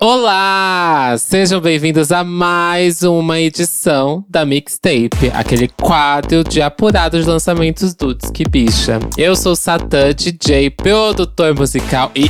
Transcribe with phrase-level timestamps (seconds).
[0.00, 1.14] Olá!
[1.18, 8.42] Sejam bem-vindos a mais uma edição da Mixtape, aquele quadro de apurados lançamentos do Disque
[8.48, 8.98] Bicha.
[9.16, 12.28] Eu sou Satã, DJ, produtor musical e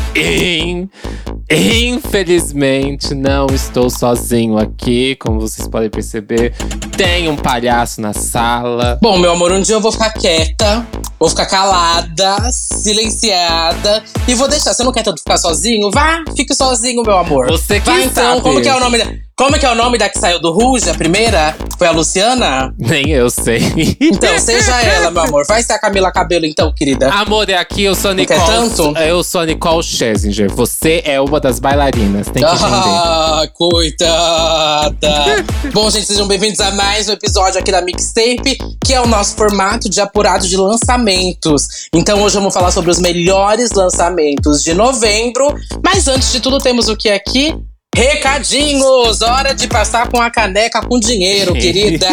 [1.51, 6.55] infelizmente não estou sozinho aqui, como vocês podem perceber.
[6.97, 8.99] Tem um palhaço na sala.
[9.03, 10.87] Bom, meu amor, um dia eu vou ficar quieta,
[11.19, 14.75] vou ficar calada, silenciada e vou deixar.
[14.75, 15.91] Você não quer tanto ficar sozinho?
[15.91, 17.47] Vá, fique sozinho, meu amor.
[17.49, 18.43] Você que Vai então, sabe.
[18.43, 19.30] como que é o nome da.
[19.41, 21.57] Como que é o nome da que saiu do Ruge, a primeira?
[21.79, 22.75] Foi a Luciana?
[22.77, 23.97] Nem eu sei.
[23.99, 25.47] Então, seja ela, meu amor.
[25.47, 27.11] Vai ser a Camila Cabelo, então, querida.
[27.11, 28.69] Amor, é aqui, eu sou a quer Nicole.
[28.69, 28.99] tanto?
[28.99, 30.53] Eu sou a Nicole Scherzinger.
[30.53, 32.69] Você é uma das bailarinas, tem que entender.
[32.69, 35.45] Ah, coitada!
[35.73, 39.37] Bom, gente, sejam bem-vindos a mais um episódio aqui da Mixtape, que é o nosso
[39.37, 41.89] formato de apurado de lançamentos.
[41.95, 45.55] Então, hoje vamos falar sobre os melhores lançamentos de novembro.
[45.83, 47.55] Mas antes de tudo, temos o que aqui?
[47.95, 49.21] Recadinhos!
[49.21, 52.07] Hora de passar com a caneca com dinheiro, querida!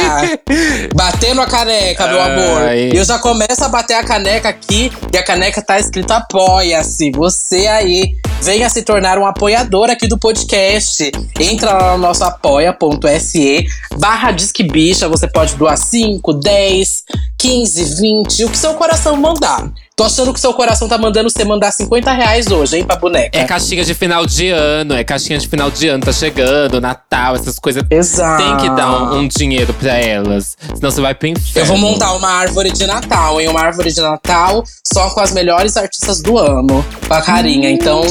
[0.94, 2.64] Batendo a caneca, meu amor.
[2.64, 2.90] Ai.
[2.92, 7.12] E eu já começo a bater a caneca aqui e a caneca tá escrito apoia-se.
[7.12, 11.12] Você aí, venha se tornar um apoiador aqui do podcast.
[11.40, 13.66] Entra lá no nosso apoia.se
[13.98, 15.08] barra Disque Bicha.
[15.08, 17.04] Você pode doar 5, 10,
[17.38, 19.72] 15, 20, o que seu coração mandar.
[19.98, 23.36] Tô achando que seu coração tá mandando você mandar 50 reais hoje, hein, pra boneca.
[23.36, 27.34] É caixinha de final de ano, é caixinha de final de ano, tá chegando, Natal,
[27.34, 27.84] essas coisas.
[27.90, 28.44] Exato.
[28.44, 30.56] Tem que dar um, um dinheiro pra elas.
[30.76, 31.62] Senão você vai pro inferno.
[31.62, 33.48] Eu vou montar uma árvore de Natal, hein?
[33.48, 36.86] Uma árvore de Natal só com as melhores artistas do ano.
[37.08, 37.72] Com a carinha.
[37.72, 38.04] Então,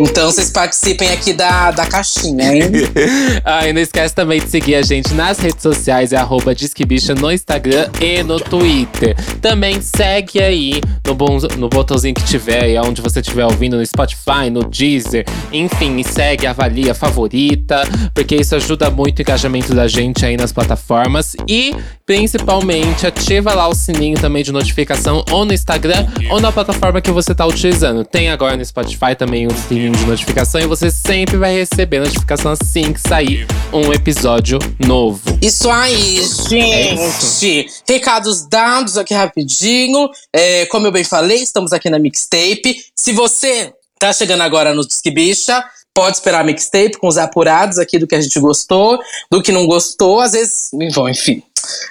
[0.00, 2.62] então vocês participem aqui da, da caixinha, hein?
[3.44, 7.14] Ah, e não esquece também de seguir a gente nas redes sociais, é arroba Disquebicha
[7.14, 9.16] no Instagram e no Twitter.
[9.40, 13.84] Também segue aí no, bom, no botãozinho que tiver, aí onde você estiver ouvindo, no
[13.84, 15.24] Spotify, no Deezer.
[15.52, 17.82] Enfim, e segue, avalia, favorita,
[18.14, 21.34] porque isso ajuda muito o engajamento da gente aí nas plataformas.
[21.48, 21.74] E,
[22.06, 27.10] principalmente, ativa lá o sininho também de notificação, ou no Instagram, ou na plataforma que
[27.10, 28.04] você tá utilizando.
[28.04, 32.52] Tem agora no Spotify também o sininho de notificação, e você sempre vai receber notificação
[32.52, 35.38] assim que sair um episódio novo.
[35.40, 37.66] Isso aí, gente!
[37.88, 40.08] Recados dados aqui rapidinho.
[40.32, 42.76] É, como eu bem falei, estamos aqui na Mixtape.
[42.96, 45.64] Se você tá chegando agora no Disque Bicha,
[45.94, 48.98] pode esperar a Mixtape com os apurados aqui do que a gente gostou,
[49.30, 50.20] do que não gostou.
[50.20, 51.42] Às vezes, bom, enfim.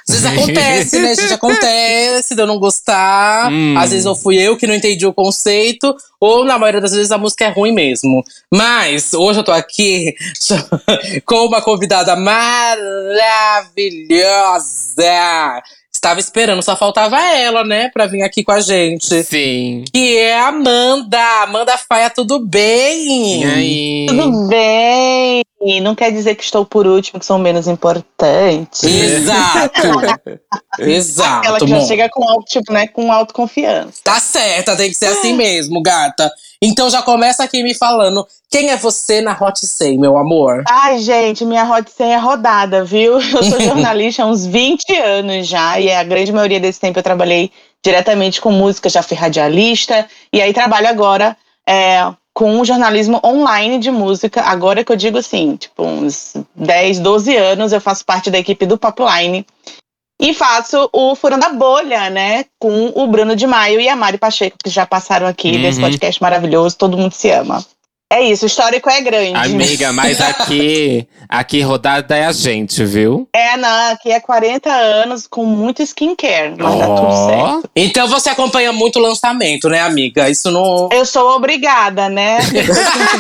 [0.08, 1.34] Às vezes acontece, né, gente?
[1.34, 3.52] Acontece de eu não gostar.
[3.52, 3.76] Hum.
[3.78, 7.12] Às vezes ou fui eu que não entendi o conceito, ou na maioria das vezes
[7.12, 8.24] a música é ruim mesmo.
[8.52, 10.14] Mas hoje eu tô aqui
[11.26, 12.82] com uma convidada maravilhosa.
[16.02, 19.24] Estava esperando, só faltava ela, né, pra vir aqui com a gente.
[19.24, 19.84] Sim.
[19.94, 21.20] Que é a Amanda.
[21.44, 23.44] Amanda Faia, tudo bem?
[23.44, 24.06] E aí?
[24.10, 25.44] Tudo bem.
[25.80, 28.88] Não quer dizer que estou por último, que sou menos importante.
[28.88, 29.80] Exato.
[30.82, 31.64] Exato.
[31.64, 31.86] que já bom.
[31.86, 34.00] chega com, auto, tipo, né, com autoconfiança.
[34.04, 36.32] Tá certa, tem que ser assim mesmo, gata.
[36.64, 40.64] Então já começa aqui me falando, quem é você na Hot 100, meu amor?
[40.70, 43.14] Ai, gente, minha Hot 100 é rodada, viu?
[43.34, 47.04] Eu sou jornalista há uns 20 anos já, e a grande maioria desse tempo eu
[47.04, 47.52] trabalhei
[47.84, 51.36] diretamente com música, já fui radialista, e aí trabalho agora
[51.68, 54.42] é, com o jornalismo online de música.
[54.42, 58.68] Agora que eu digo assim, tipo, uns 10, 12 anos eu faço parte da equipe
[58.68, 59.46] do Popline.
[60.22, 62.46] E faço o Furando a Bolha, né?
[62.60, 65.86] Com o Bruno de Maio e a Mari Pacheco, que já passaram aqui desse Uhum.
[65.90, 66.78] podcast maravilhoso.
[66.78, 67.66] Todo mundo se ama.
[68.14, 69.34] É isso, o histórico é grande.
[69.38, 73.26] Amiga, mas aqui, aqui rodada é a gente, viu?
[73.34, 77.28] É, não, aqui é 40 anos com muito skincare, mas dá tudo Ó.
[77.30, 77.70] certo.
[77.74, 80.30] Então você acompanha muito o lançamento, né, amiga?
[80.30, 80.90] Isso não.
[80.92, 82.40] Eu sou obrigada, né?
[82.40, 82.64] A gente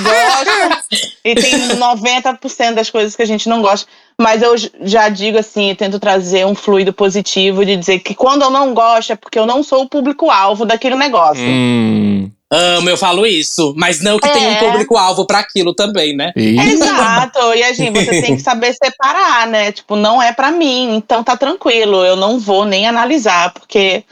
[0.03, 0.83] gosta
[1.23, 3.87] e tem 90% das coisas que a gente não gosta.
[4.21, 4.53] Mas eu
[4.83, 8.71] já digo assim, eu tento trazer um fluido positivo de dizer que quando eu não
[8.73, 11.43] gosto é porque eu não sou o público-alvo daquele negócio.
[11.43, 12.29] Hum.
[12.53, 13.73] Amo, eu falo isso.
[13.77, 14.31] Mas não que É.
[14.31, 16.33] tem um público-alvo pra aquilo também, né?
[16.35, 19.71] Exato, e a gente, você tem que saber separar, né?
[19.71, 24.03] Tipo, não é pra mim, então tá tranquilo, eu não vou nem analisar, porque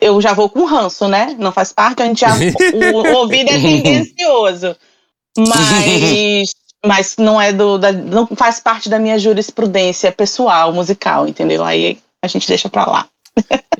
[0.00, 1.34] eu já vou com ranço, né?
[1.38, 2.30] Não faz parte, a gente já.
[2.32, 4.76] o, o ouvido é tendencioso.
[5.36, 6.50] Mas.
[6.84, 7.78] Mas não é do.
[7.78, 11.64] da- não faz parte da minha jurisprudência pessoal, musical, entendeu?
[11.64, 13.08] Aí a gente deixa pra lá.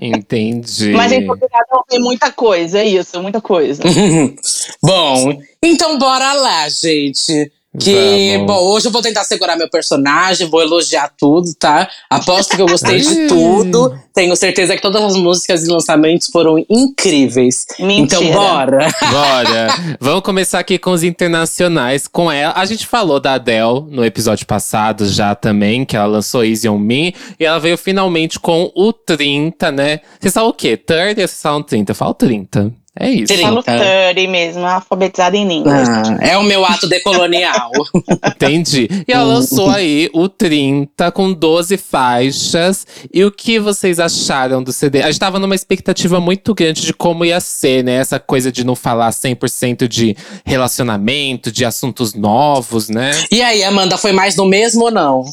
[0.01, 0.93] Entendi.
[0.93, 3.83] Mas é obrigada a ouvir muita coisa, é isso, muita coisa.
[4.83, 7.51] Bom, então bora lá, gente.
[7.79, 8.47] Que, Vamos.
[8.47, 11.87] bom, hoje eu vou tentar segurar meu personagem, vou elogiar tudo, tá?
[12.09, 13.95] Aposto que eu gostei de tudo.
[14.15, 17.67] Tenho certeza que todas as músicas e lançamentos foram incríveis.
[17.79, 18.23] Mentira.
[18.23, 18.89] Então, bora!
[19.11, 19.69] Bora!
[20.01, 22.09] Vamos começar aqui com os internacionais.
[22.09, 26.43] Com ela, a gente falou da Adele no episódio passado já também, que ela lançou
[26.43, 27.15] Easy On Me.
[27.39, 30.01] E ela veio finalmente com o 30, né?
[30.19, 30.75] Vocês falam o quê?
[30.75, 31.93] 30 ou vocês falam 30?
[31.93, 32.73] Eu falo 30.
[33.01, 33.27] É isso.
[33.27, 33.43] 30.
[33.43, 35.89] Falo 30 mesmo, alfabetizada em inglês.
[35.89, 37.71] Ah, é o meu ato decolonial.
[38.35, 38.89] Entendi.
[39.07, 42.87] E ela lançou aí o 30 com 12 faixas.
[43.13, 45.03] E o que vocês acharam do CD?
[45.03, 47.95] A gente tava numa expectativa muito grande de como ia ser, né?
[47.95, 53.13] Essa coisa de não falar 100% de relacionamento, de assuntos novos, né?
[53.31, 55.25] e aí, Amanda, foi mais no mesmo ou não?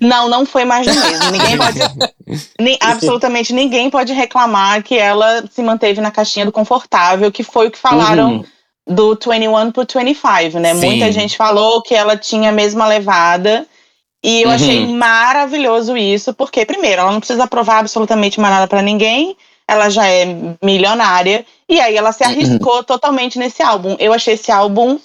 [0.00, 1.30] Não, não foi mais do mesmo.
[1.30, 1.78] Ninguém pode.
[2.60, 7.68] Ni- absolutamente ninguém pode reclamar que ela se manteve na caixinha do confortável, que foi
[7.68, 8.44] o que falaram Uhum.
[8.94, 10.74] do 21 pro 25, né?
[10.74, 10.86] Sim.
[10.86, 13.66] Muita gente falou que ela tinha a mesma levada.
[14.22, 14.54] E eu Uhum.
[14.54, 19.34] achei maravilhoso isso, porque, primeiro, ela não precisa provar absolutamente mais nada pra ninguém.
[19.66, 20.26] Ela já é
[20.62, 21.46] milionária.
[21.68, 23.96] E aí ela se arriscou totalmente nesse álbum.
[23.98, 24.98] Eu achei esse álbum,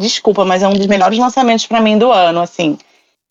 [0.00, 2.78] desculpa, mas é um dos melhores lançamentos pra mim do ano, assim.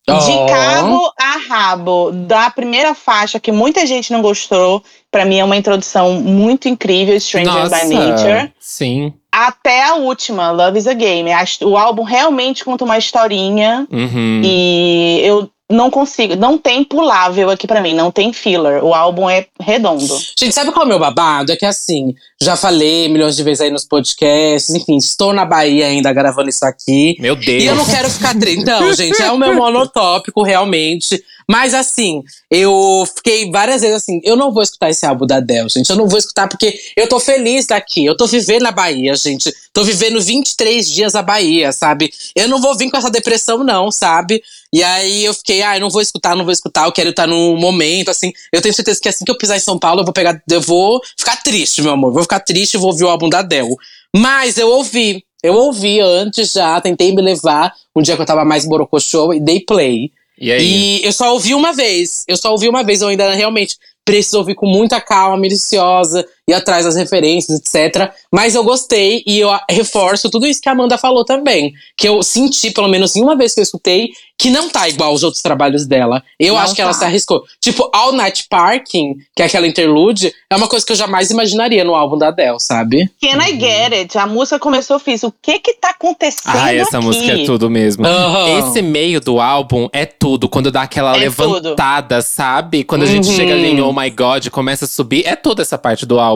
[0.06, 5.44] De cabo a rabo, da primeira faixa, que muita gente não gostou, pra mim é
[5.44, 9.14] uma introdução muito incrível, Stranger by Nature, Sim.
[9.32, 11.30] até a última, Love is a Game.
[11.62, 14.42] O álbum realmente conta uma historinha Uhum.
[14.44, 18.82] e eu não consigo, não tem pulável aqui pra mim, não tem filler.
[18.84, 20.18] O álbum é redondo.
[20.38, 21.52] Gente, sabe qual é o meu babado?
[21.52, 25.86] É que assim, já falei milhões de vezes aí nos podcasts, enfim, estou na Bahia
[25.86, 27.16] ainda gravando isso aqui.
[27.18, 27.62] Meu Deus.
[27.62, 28.60] E eu não quero ficar triste.
[28.60, 31.22] Então, gente, é o meu monotópico, realmente.
[31.48, 35.68] Mas assim, eu fiquei várias vezes assim, eu não vou escutar esse álbum da Adele,
[35.68, 35.90] gente.
[35.90, 38.04] Eu não vou escutar porque eu tô feliz daqui.
[38.04, 39.52] Eu tô vivendo na Bahia, gente.
[39.72, 42.10] Tô vivendo 23 dias na Bahia, sabe?
[42.34, 44.42] Eu não vou vir com essa depressão, não, sabe?
[44.72, 47.26] E aí eu fiquei, ah, eu não vou escutar, não vou escutar, eu quero estar
[47.26, 48.32] num momento, assim.
[48.52, 50.60] Eu tenho certeza que assim que eu pisar em São Paulo, eu vou pegar, eu
[50.60, 52.12] vou ficar triste, meu amor.
[52.12, 53.76] Vou ficar triste e vou ouvir o álbum da Adele.
[54.16, 55.24] Mas eu ouvi.
[55.42, 59.40] Eu ouvi antes já, tentei me levar um dia que eu tava mais borocochô e
[59.40, 60.10] dei play.
[60.38, 61.00] E aí?
[61.02, 62.24] E eu só ouvi uma vez.
[62.26, 63.02] Eu só ouvi uma vez.
[63.02, 68.10] Eu ainda realmente preciso ouvir com muita calma, minuciosa, ir atrás das referências, etc.
[68.30, 71.72] Mas eu gostei e eu reforço tudo isso que a Amanda falou também.
[71.96, 75.10] Que eu senti, pelo menos em uma vez que eu escutei, que não tá igual
[75.10, 76.22] aos outros trabalhos dela.
[76.38, 76.98] Eu Não acho que ela tá.
[76.98, 77.44] se arriscou.
[77.60, 81.84] Tipo, All Night Parking, que é aquela interlude, é uma coisa que eu jamais imaginaria
[81.84, 83.08] no álbum da Adele, sabe?
[83.22, 84.18] Can I get it?
[84.18, 87.06] A música começou, eu fiz, o que que tá acontecendo Ai, essa aqui?
[87.06, 88.04] música é tudo mesmo.
[88.04, 88.58] Aham.
[88.58, 90.48] Esse meio do álbum é tudo.
[90.48, 92.82] Quando dá aquela É levantada, sabe?
[92.84, 93.36] Quando a gente Uhum.
[93.36, 95.24] chega ali em Oh My God, começa a subir.
[95.26, 96.33] É toda essa parte do álbum.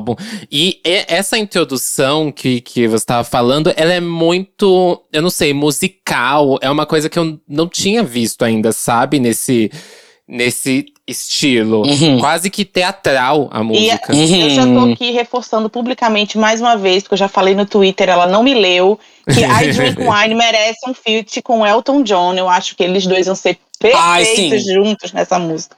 [0.50, 5.52] E e- essa introdução que, que você tava falando, ela é muito, eu não sei,
[5.54, 6.58] musical.
[6.60, 9.18] É uma coisa que eu não tinha visto ainda, sabe?
[9.18, 9.70] Nesse,
[10.26, 11.86] nesse estilo.
[11.86, 12.18] Uhum.
[12.20, 14.12] Quase que teatral a música.
[14.14, 14.92] Eu já tô Uhum.
[14.92, 18.52] aqui reforçando publicamente mais uma vez, porque eu já falei no Twitter, ela não me
[18.54, 22.34] leu, que I Drink Wine merece um feat com Elton John.
[22.34, 23.58] Eu acho que eles dois vão ser
[23.94, 24.74] Ai, perfeitos sim.
[24.74, 25.76] juntos nessa música.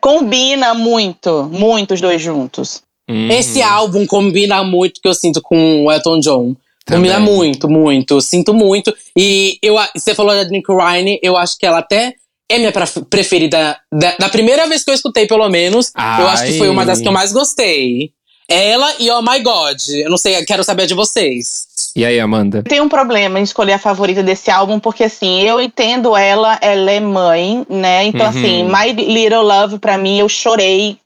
[0.00, 2.82] Combina muito, muito os dois juntos.
[3.08, 3.30] Uhum.
[3.30, 6.56] Esse álbum combina muito que eu sinto com o Elton John.
[6.86, 7.10] Também.
[7.10, 8.20] Combina muito, muito.
[8.20, 8.94] Sinto muito.
[9.16, 12.14] E eu, a- você falou da Nick Ryan, eu acho que ela até
[12.48, 12.72] é minha
[13.08, 13.76] preferida.
[13.92, 17.00] Da, da primeira vez que eu escutei, pelo menos, eu acho que foi uma das
[17.00, 18.10] que eu mais gostei.
[18.46, 19.78] Ela e Oh My God.
[19.88, 21.66] Eu não sei, quero saber de vocês.
[21.96, 22.62] E aí, Amanda?
[22.62, 26.90] Tenho um problema em escolher a favorita desse álbum, porque assim, eu entendo ela, ela
[26.90, 28.04] é mãe, né?
[28.04, 28.28] Então, Uhum.
[28.28, 30.98] assim, My Little Love, pra mim, eu chorei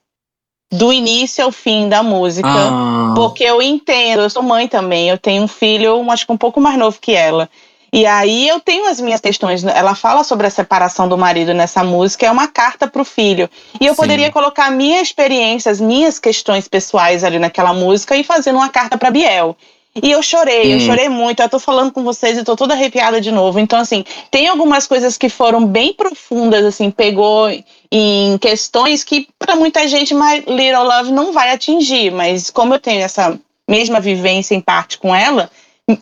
[0.70, 2.48] do início ao fim da música.
[2.48, 3.12] Ah.
[3.16, 6.60] Porque eu entendo, eu sou mãe também, eu tenho um filho, acho que um pouco
[6.60, 7.48] mais novo que ela.
[7.90, 9.64] E aí eu tenho as minhas questões.
[9.64, 13.48] Ela fala sobre a separação do marido nessa música, é uma carta pro filho.
[13.80, 14.02] E eu Sim.
[14.02, 18.98] poderia colocar minha experiência, as minhas questões pessoais ali naquela música e fazendo uma carta
[18.98, 19.56] pra Biel.
[20.02, 20.80] E eu chorei, eu Hum.
[20.80, 21.40] chorei muito.
[21.42, 23.58] Eu tô falando com vocês e tô toda arrepiada de novo.
[23.58, 27.48] Então, assim, tem algumas coisas que foram bem profundas, assim, pegou
[27.90, 32.78] em questões que para muita gente My Little Love não vai atingir, mas como eu
[32.78, 33.38] tenho essa
[33.68, 35.50] mesma vivência em parte com ela,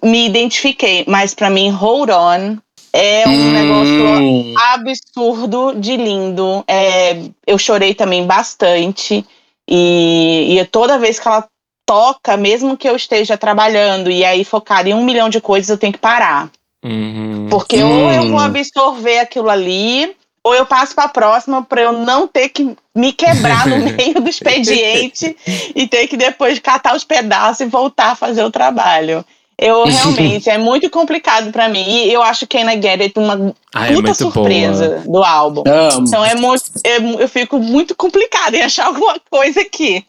[0.02, 1.04] me identifiquei.
[1.06, 2.56] Mas para mim, Hold On
[2.92, 4.54] é um negócio Hum.
[4.72, 6.64] absurdo de lindo.
[6.66, 9.24] É, eu chorei também bastante.
[9.68, 11.46] E, e toda vez que ela
[11.86, 15.78] toca, mesmo que eu esteja trabalhando e aí focada em um milhão de coisas, eu
[15.78, 16.50] tenho que parar.
[16.84, 17.46] Uhum.
[17.48, 21.92] Porque ou eu vou absorver aquilo ali, ou eu passo para a próxima para eu
[21.92, 25.36] não ter que me quebrar no meio do expediente
[25.74, 29.24] e ter que depois catar os pedaços e voltar a fazer o trabalho.
[29.58, 31.84] Eu realmente, é muito complicado pra mim.
[31.88, 35.64] E eu acho Can I Get It uma Ai, é puta muito surpresa do álbum.
[35.66, 36.06] Amo.
[36.06, 40.04] Então é muito, eu, eu fico muito complicada em achar alguma coisa aqui.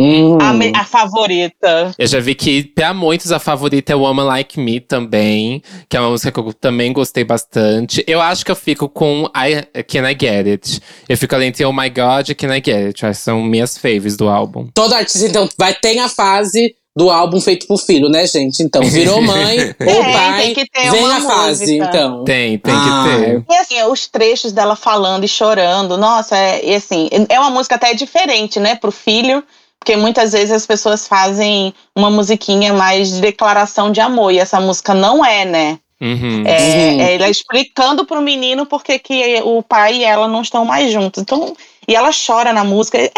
[0.00, 0.38] Hum.
[0.40, 1.94] A, a favorita.
[1.98, 6.00] Eu já vi que pra muitos a favorita é Woman Like Me também, que é
[6.00, 8.02] uma música que eu também gostei bastante.
[8.06, 10.80] Eu acho que eu fico com I, Can I Get It.
[11.08, 13.16] Eu fico ali entre Oh My God e Can I Get It.
[13.16, 14.66] São minhas faves do álbum.
[14.74, 18.62] Todo artista, então, vai ter a fase do álbum feito pro filho, né, gente?
[18.62, 21.84] Então, virou mãe ou Tem, pai, tem que ter vem uma a fase, música.
[21.88, 22.24] então.
[22.24, 23.44] Tem, tem Ah, que ter.
[23.48, 27.76] E assim, os trechos dela falando e chorando, nossa, é, e assim, é uma música
[27.76, 29.42] até diferente, né, pro filho,
[29.82, 34.60] porque muitas vezes as pessoas fazem uma musiquinha mais de declaração de amor, e essa
[34.60, 35.78] música não é, né?
[36.00, 36.44] Uhum.
[36.46, 37.00] É, Uhum.
[37.00, 41.20] é ela explicando pro menino porque que o pai e ela não estão mais juntos.
[41.20, 43.10] Então, e ela chora na música, é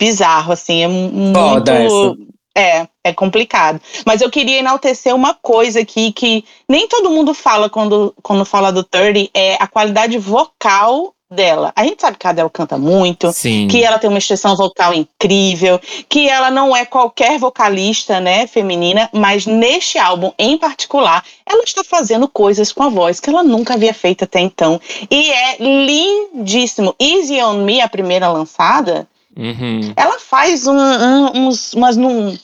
[0.00, 2.16] bizarro, assim, é muito.
[2.56, 3.80] É, é complicado.
[4.06, 8.72] Mas eu queria enaltecer uma coisa aqui que nem todo mundo fala quando, quando fala
[8.72, 11.72] do 30, é a qualidade vocal dela.
[11.76, 13.68] A gente sabe que a Adele canta muito, Sim.
[13.68, 19.10] que ela tem uma expressão vocal incrível, que ela não é qualquer vocalista, né, feminina,
[19.12, 23.74] mas neste álbum em particular, ela está fazendo coisas com a voz que ela nunca
[23.74, 24.80] havia feito até então.
[25.10, 26.94] E é lindíssimo.
[26.98, 29.06] Easy on Me, a primeira lançada,
[29.36, 29.92] Uhum.
[29.96, 32.36] ela faz um, um- uns, umas num,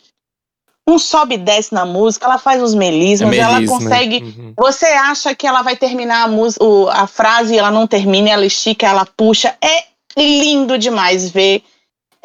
[0.87, 3.79] um sobe e desce na música, ela faz uns melismas, É ela melisma.
[3.79, 4.53] consegue Uhum.
[4.57, 8.29] você acha que ela vai terminar a, mus- o- a frase e ela não termina,
[8.31, 9.57] ela estica, ela puxa.
[9.63, 9.85] É
[10.17, 11.63] lindo demais ver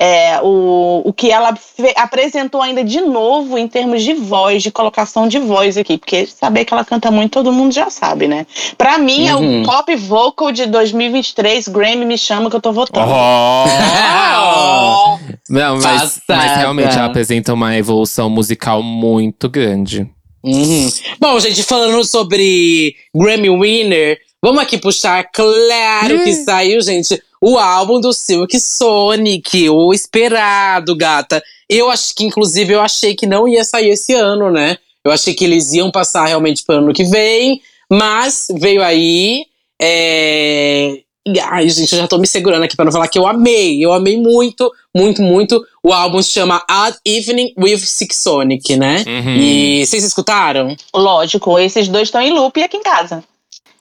[0.01, 1.53] é, o, o que ela
[1.97, 5.97] apresentou ainda de novo em termos de voz, de colocação de voz aqui.
[5.97, 8.47] Porque saber que ela canta muito, todo mundo já sabe, né?
[8.77, 9.61] Pra mim, é Uhum.
[9.61, 11.67] o top vocal de 2023.
[11.67, 13.11] Grammy me chama que eu tô votando.
[13.11, 13.65] Oh!
[15.49, 20.09] Não, mas, mas realmente ela apresenta uma evolução musical muito grande.
[20.41, 20.89] Uhum.
[21.19, 27.99] Bom, gente, falando sobre Grammy Winner, vamos aqui puxar, claro que saiu, gente, o álbum
[27.99, 31.41] do Silk Sonic, o esperado, gata.
[31.69, 34.77] Eu acho que, inclusive, eu achei que não ia sair esse ano, né?
[35.05, 39.45] Eu achei que eles iam passar realmente pro ano que vem, mas veio aí.
[39.81, 40.99] É...
[41.43, 43.83] Ai, gente, eu já tô me segurando aqui pra não falar que eu amei.
[43.83, 45.63] Eu amei muito, muito, muito.
[45.83, 49.03] O álbum se chama Odd Evening with Silk Sonic, né?
[49.07, 49.35] Uhum.
[49.35, 50.75] E vocês escutaram?
[50.93, 53.23] Lógico, esses dois estão em loop aqui em casa.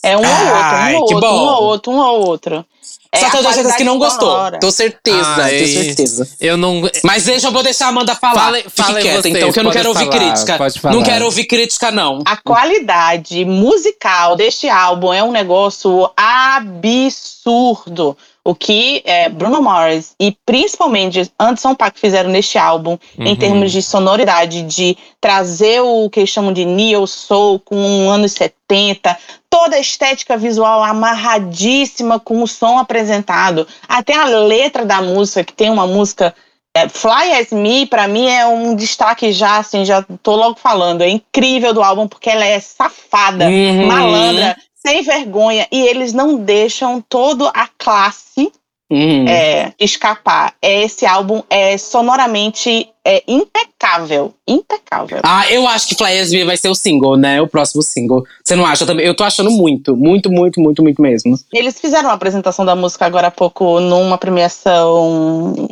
[0.03, 1.29] É um Ai, ou outro, um ou bom.
[1.29, 2.65] outro, um ou outro, um ou outro.
[3.11, 4.29] É Só tem duas coisas que não gostou.
[4.31, 4.61] sonora.
[4.61, 5.51] Tô certeza, Ai.
[5.51, 6.29] tenho certeza.
[6.41, 6.83] Eu não.
[7.03, 8.35] Mas deixa, eu vou deixar a Amanda falar.
[8.45, 10.59] Fale- Fique falem quieta, vocês, então, que eu não quero ouvir falar, crítica.
[10.59, 10.95] pode falar.
[10.95, 12.23] Não quero ouvir crítica, não.
[12.27, 18.17] A qualidade musical deste álbum é um negócio absurdo.
[18.49, 23.37] O que é, Bruno Mars e principalmente Anderson Paak fizeram neste álbum, em Uhum.
[23.37, 29.19] termos de sonoridade, de trazer o que eles chamam de neo soul com anos 70,
[29.51, 35.53] toda a estética visual amarradíssima com o som apresentado, até a letra da música, que
[35.53, 36.35] tem uma música
[36.75, 41.03] é, Fly As Me, pra mim, é um destaque já, assim, já tô logo falando.
[41.03, 43.87] É incrível do álbum, porque ela é safada, Uhum.
[43.87, 45.67] malandra, sem vergonha.
[45.71, 48.53] E eles não deixam toda a classe
[48.91, 49.29] Uhum.
[49.29, 50.55] é, escapar.
[50.63, 54.33] É, Esse álbum é sonoramente é, impecável.
[54.47, 55.21] Impecável.
[55.23, 57.41] Ah, eu acho que Fly As Me vai ser o single, né?
[57.43, 58.25] O próximo single.
[58.43, 58.87] Você não acha?
[58.87, 61.37] Também, eu tô achando muito, muito, muito, muito, muito mesmo.
[61.53, 65.69] Eles fizeram uma apresentação da música agora há pouco numa premiação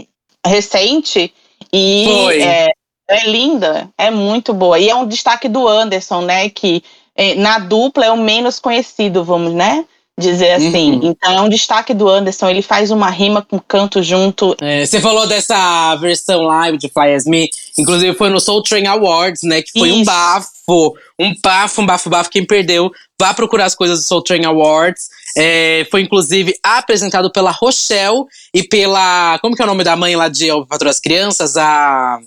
[0.47, 1.33] recente.
[1.73, 2.43] E Foi.
[2.43, 2.69] É,
[3.09, 4.79] é linda, é muito boa.
[4.79, 6.51] E é um destaque do Anderson, né?
[6.51, 6.83] Que
[7.37, 9.85] na dupla é o menos conhecido, vamos, né?
[10.19, 10.93] Dizer assim.
[10.93, 11.01] Uhum.
[11.11, 12.49] Então é um destaque do Anderson.
[12.49, 14.57] Ele faz uma rima com canto junto.
[14.63, 17.51] É, você falou dessa versão live de Fly As Me.
[17.79, 19.61] Inclusive foi no Soul Train Awards, né?
[19.61, 20.07] Que foi um Isso.
[20.07, 20.95] bafo.
[21.19, 22.31] Um bafo, um bafo, bafo.
[22.31, 25.09] Quem perdeu, vá procurar as coisas do Soul Train Awards.
[25.37, 29.39] É, foi inclusive apresentado pela Rochelle e pela.
[29.41, 31.59] Como que é o nome da mãe lá de Eu Patroa as Crianças?
[31.59, 32.19] A.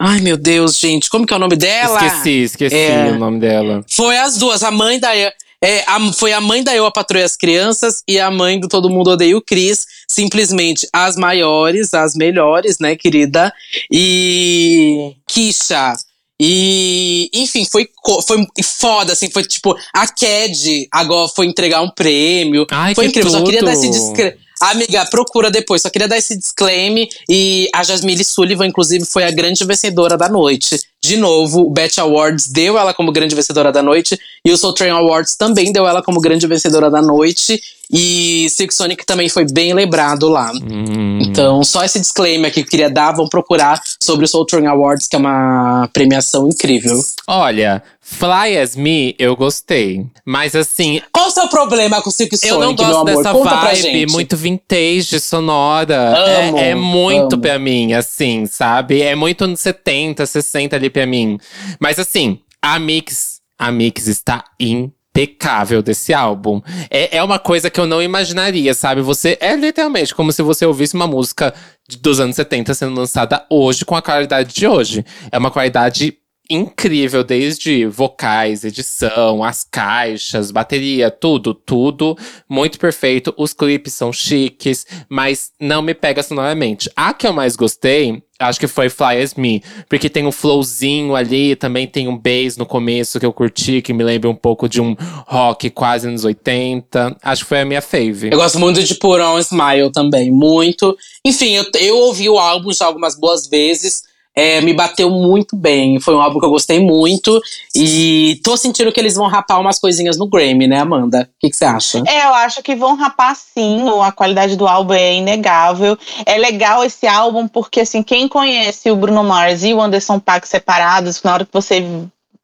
[0.00, 1.10] Ai, meu Deus, gente.
[1.10, 2.04] Como que é o nome dela?
[2.06, 3.10] Esqueci, esqueci É.
[3.10, 3.84] o nome dela.
[3.90, 4.62] Foi as duas.
[4.62, 5.12] A mãe da.
[5.60, 8.60] É, a- foi a mãe da Eu, a Patroa e as Crianças, e a mãe
[8.60, 9.86] do Todo Mundo Odeia o Cris.
[10.08, 13.52] Simplesmente as maiores, as melhores, né, querida?
[13.90, 15.14] E.
[15.26, 15.94] Kisha.
[16.40, 17.88] E, enfim, foi,
[18.24, 22.64] foi foda, assim, foi tipo, a Cad agora foi entregar um prêmio.
[22.70, 24.32] Ai, foi incrível, só queria dar esse tudo.
[24.60, 25.82] Amiga, procura depois.
[25.82, 27.06] Só queria dar esse disclaimer.
[27.28, 30.78] E a Jasmine Sullivan, inclusive, foi a grande vencedora da noite.
[31.00, 34.18] De novo, o Bet Awards deu ela como grande vencedora da noite.
[34.44, 37.60] E o Soul Train Awards também deu ela como grande vencedora da noite.
[37.90, 40.52] E Six Sonic também foi bem lembrado lá.
[40.52, 41.20] Hum.
[41.22, 43.12] Então, só esse disclaimer aqui que eu queria dar.
[43.12, 47.00] Vão procurar sobre o Soul Train Awards, que é uma premiação incrível.
[47.26, 50.06] Olha, Fly As Me, eu gostei.
[50.24, 54.06] Mas assim, Qual o seu problema com Silk Sonic, eu não gosto dessa Conta vibe
[54.10, 56.16] muito vintage, sonora.
[56.16, 57.42] Amo, é, é muito amo.
[57.42, 59.02] pra mim, assim, sabe?
[59.02, 61.38] É muito anos 70, 60 ali pra mim.
[61.78, 66.60] Mas assim, a Mix, a Mix está impecável desse álbum.
[66.90, 69.00] É, é uma coisa que eu não imaginaria, sabe?
[69.02, 71.52] Você é literalmente como se você ouvisse uma música
[71.88, 75.04] de- dos anos 70 sendo lançada hoje com a qualidade de hoje.
[75.30, 76.16] É uma qualidade
[76.50, 82.16] incrível, desde vocais, edição, as caixas, bateria, tudo, tudo
[82.48, 83.34] muito perfeito.
[83.36, 86.90] Os clipes são chiques, mas não me pega sonoramente.
[86.96, 91.14] A que eu mais gostei, acho que foi Fly As Me, porque tem um flowzinho
[91.14, 94.68] ali, também tem um bass no começo que eu curti, que me lembra um pouco
[94.68, 97.16] de um rock quase anos 80.
[97.22, 98.30] Acho que foi a minha fave.
[98.30, 100.96] Eu gosto muito de Put On Smile também, muito.
[101.22, 104.08] Enfim, eu, eu ouvi o álbum já algumas boas vezes.
[104.38, 105.98] É, me bateu muito bem.
[105.98, 107.42] Foi um álbum que eu gostei muito.
[107.74, 111.28] E tô sentindo que eles vão rapar umas coisinhas no Grammy, né, Amanda?
[111.42, 112.04] O que você acha?
[112.06, 115.98] É, eu acho que vão rapar sim, a qualidade do álbum é inegável.
[116.24, 120.46] É legal esse álbum porque, assim, quem conhece o Bruno Mars e o Anderson Paak
[120.46, 121.84] separados, na hora que você,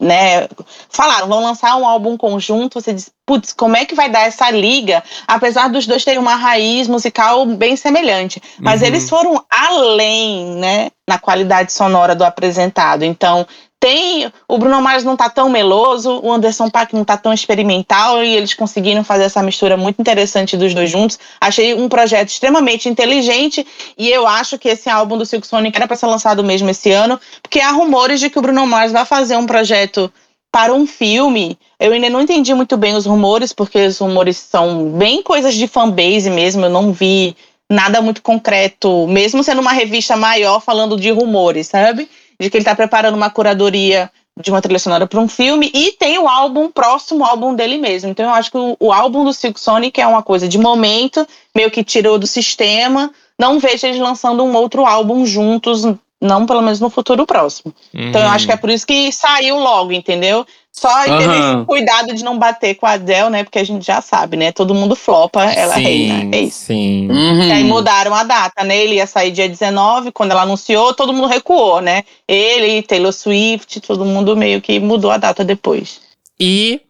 [0.00, 0.48] né,
[0.88, 4.50] falaram, vão lançar um álbum conjunto, você diz, putz, como é que vai dar essa
[4.50, 5.02] liga?
[5.26, 8.42] Apesar dos dois terem uma raiz musical bem semelhante.
[8.58, 8.86] Mas Uhum.
[8.88, 13.04] eles foram além, né, na qualidade sonora do apresentado.
[13.04, 13.46] Então,
[13.84, 14.32] tem.
[14.48, 18.34] O Bruno Mars não tá tão meloso, o Anderson Paak não tá tão experimental, e
[18.34, 21.18] eles conseguiram fazer essa mistura muito interessante dos dois juntos.
[21.38, 23.66] Achei um projeto extremamente inteligente,
[23.98, 26.90] e eu acho que esse álbum do Silk Sonic era para ser lançado mesmo esse
[26.92, 30.10] ano, porque há rumores de que o Bruno Mars vai fazer um projeto
[30.50, 31.58] para um filme.
[31.78, 35.68] Eu ainda não entendi muito bem os rumores, porque os rumores são bem coisas de
[35.68, 37.36] fanbase mesmo, eu não vi
[37.70, 42.08] nada muito concreto, mesmo sendo uma revista maior falando de rumores, sabe?
[42.38, 44.10] De que ele tá preparando uma curadoria
[44.40, 48.10] de uma trilha sonora para um filme e tem o álbum, próximo álbum dele mesmo.
[48.10, 51.26] Então eu acho que o, o álbum do Silk Sonic é uma coisa de momento,
[51.54, 53.12] meio que tirou do sistema.
[53.38, 55.84] Não vejo eles lançando um outro álbum juntos,
[56.24, 57.72] não pelo menos no futuro próximo.
[57.92, 60.46] Então eu acho que é por isso que saiu logo, entendeu?
[60.72, 61.58] Só teve Aham.
[61.58, 63.44] esse cuidado de não bater com a Adele, né?
[63.44, 64.50] Porque a gente já sabe, né?
[64.50, 66.36] Todo mundo flopa, ela sim, reina.
[66.36, 66.66] É isso.
[66.66, 67.08] Sim.
[67.08, 67.44] Uhum.
[67.44, 68.76] E aí mudaram a data, né?
[68.76, 72.02] Ele ia sair dia 19, quando ela anunciou, todo mundo recuou, né?
[72.26, 76.00] Ele, Taylor Swift, todo mundo meio que mudou a data depois.
[76.40, 76.80] E.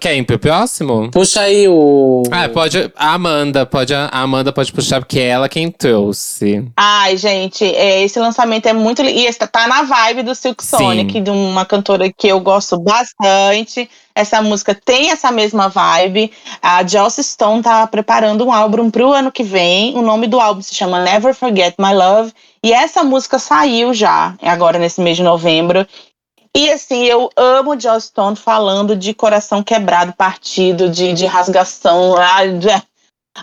[0.00, 1.10] Quer ir pro próximo?
[1.10, 2.22] Puxa aí o.
[2.30, 2.90] Ah, pode.
[2.96, 3.94] A Amanda, pode.
[3.94, 6.64] A Amanda pode puxar, porque é ela quem trouxe.
[6.76, 9.02] Ai, gente, é, esse lançamento é muito.
[9.02, 10.76] E esse tá na vibe do Silk Sim.
[10.76, 13.88] Sonic, de uma cantora que eu gosto bastante.
[14.14, 16.30] Essa música tem essa mesma vibe.
[16.60, 19.96] A Joss Stone tá preparando um álbum pro ano que vem.
[19.96, 22.32] O nome do álbum se chama Never Forget My Love.
[22.62, 25.86] E essa música saiu já, agora nesse mês de novembro.
[26.54, 32.14] E assim, eu amo Joss Stone falando de coração quebrado, partido, de, de rasgação.
[32.16, 32.50] Ai,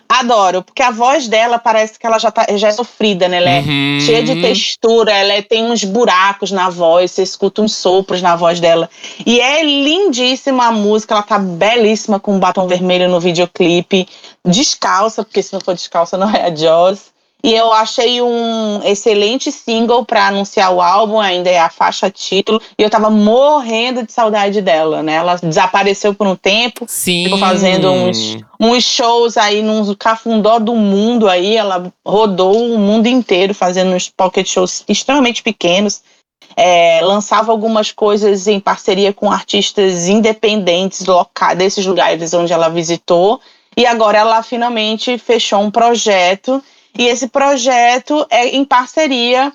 [0.08, 3.38] Adoro, porque a voz dela parece que ela já, tá, já é sofrida, né?
[3.38, 4.00] Ela é Uhum.
[4.00, 8.36] cheia de textura, ela é- tem uns buracos na voz, você escuta uns sopros na
[8.36, 8.88] voz dela.
[9.26, 14.08] E é lindíssima a música, ela tá belíssima com batom vermelho no videoclipe,
[14.46, 17.12] descalça, porque se não for descalça não é a Joss.
[17.42, 22.62] E eu achei um excelente single pra anunciar o álbum, ainda é a faixa título,
[22.78, 25.14] e eu tava morrendo de saudade dela, né?
[25.14, 27.24] Ela desapareceu por um tempo, Sim.
[27.24, 33.08] ficou fazendo uns, uns shows aí nos cafundó do mundo aí, ela rodou o mundo
[33.08, 36.02] inteiro fazendo uns pocket shows extremamente pequenos.
[36.58, 43.40] É, lançava algumas coisas em parceria com artistas independentes locais desses lugares onde ela visitou
[43.78, 46.62] e agora ela finalmente fechou um projeto
[46.98, 49.52] e esse projeto é em parceria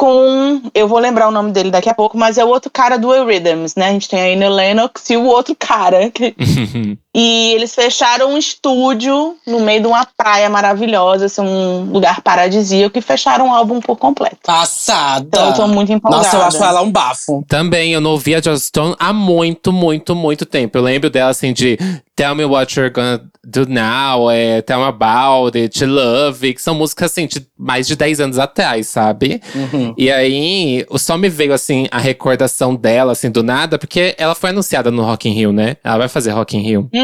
[0.00, 2.96] com, eu vou lembrar o nome dele daqui a pouco, mas é o outro cara
[2.96, 3.88] do Eurythms, né?
[3.88, 6.34] A gente tem a Annie Lennox e o outro cara que
[7.14, 12.96] e eles fecharam um estúdio no meio de uma praia maravilhosa, assim, um lugar paradisíaco,
[12.98, 14.38] e fecharam o álbum por completo.
[14.44, 15.26] Passada.
[15.26, 16.22] Então eu tô muito empolgada.
[16.22, 17.44] Nossa, eu acho ela um bafo.
[17.48, 20.78] Também, eu não ouvia a Joss Stone há muito, muito, muito tempo.
[20.78, 21.76] Eu lembro dela assim de
[22.14, 26.74] Tell Me What You're Gonna Do Now, é, Tell Me About It, Love, que são
[26.74, 29.40] músicas assim de mais de 10 anos atrás, sabe?
[29.54, 29.94] Uhum.
[29.96, 34.50] E aí, só me veio assim a recordação dela, assim, do nada, porque ela foi
[34.50, 35.76] anunciada no Rock in Rio, né?
[35.82, 36.90] Ela vai fazer Rock in Rio.
[36.92, 36.99] Uhum.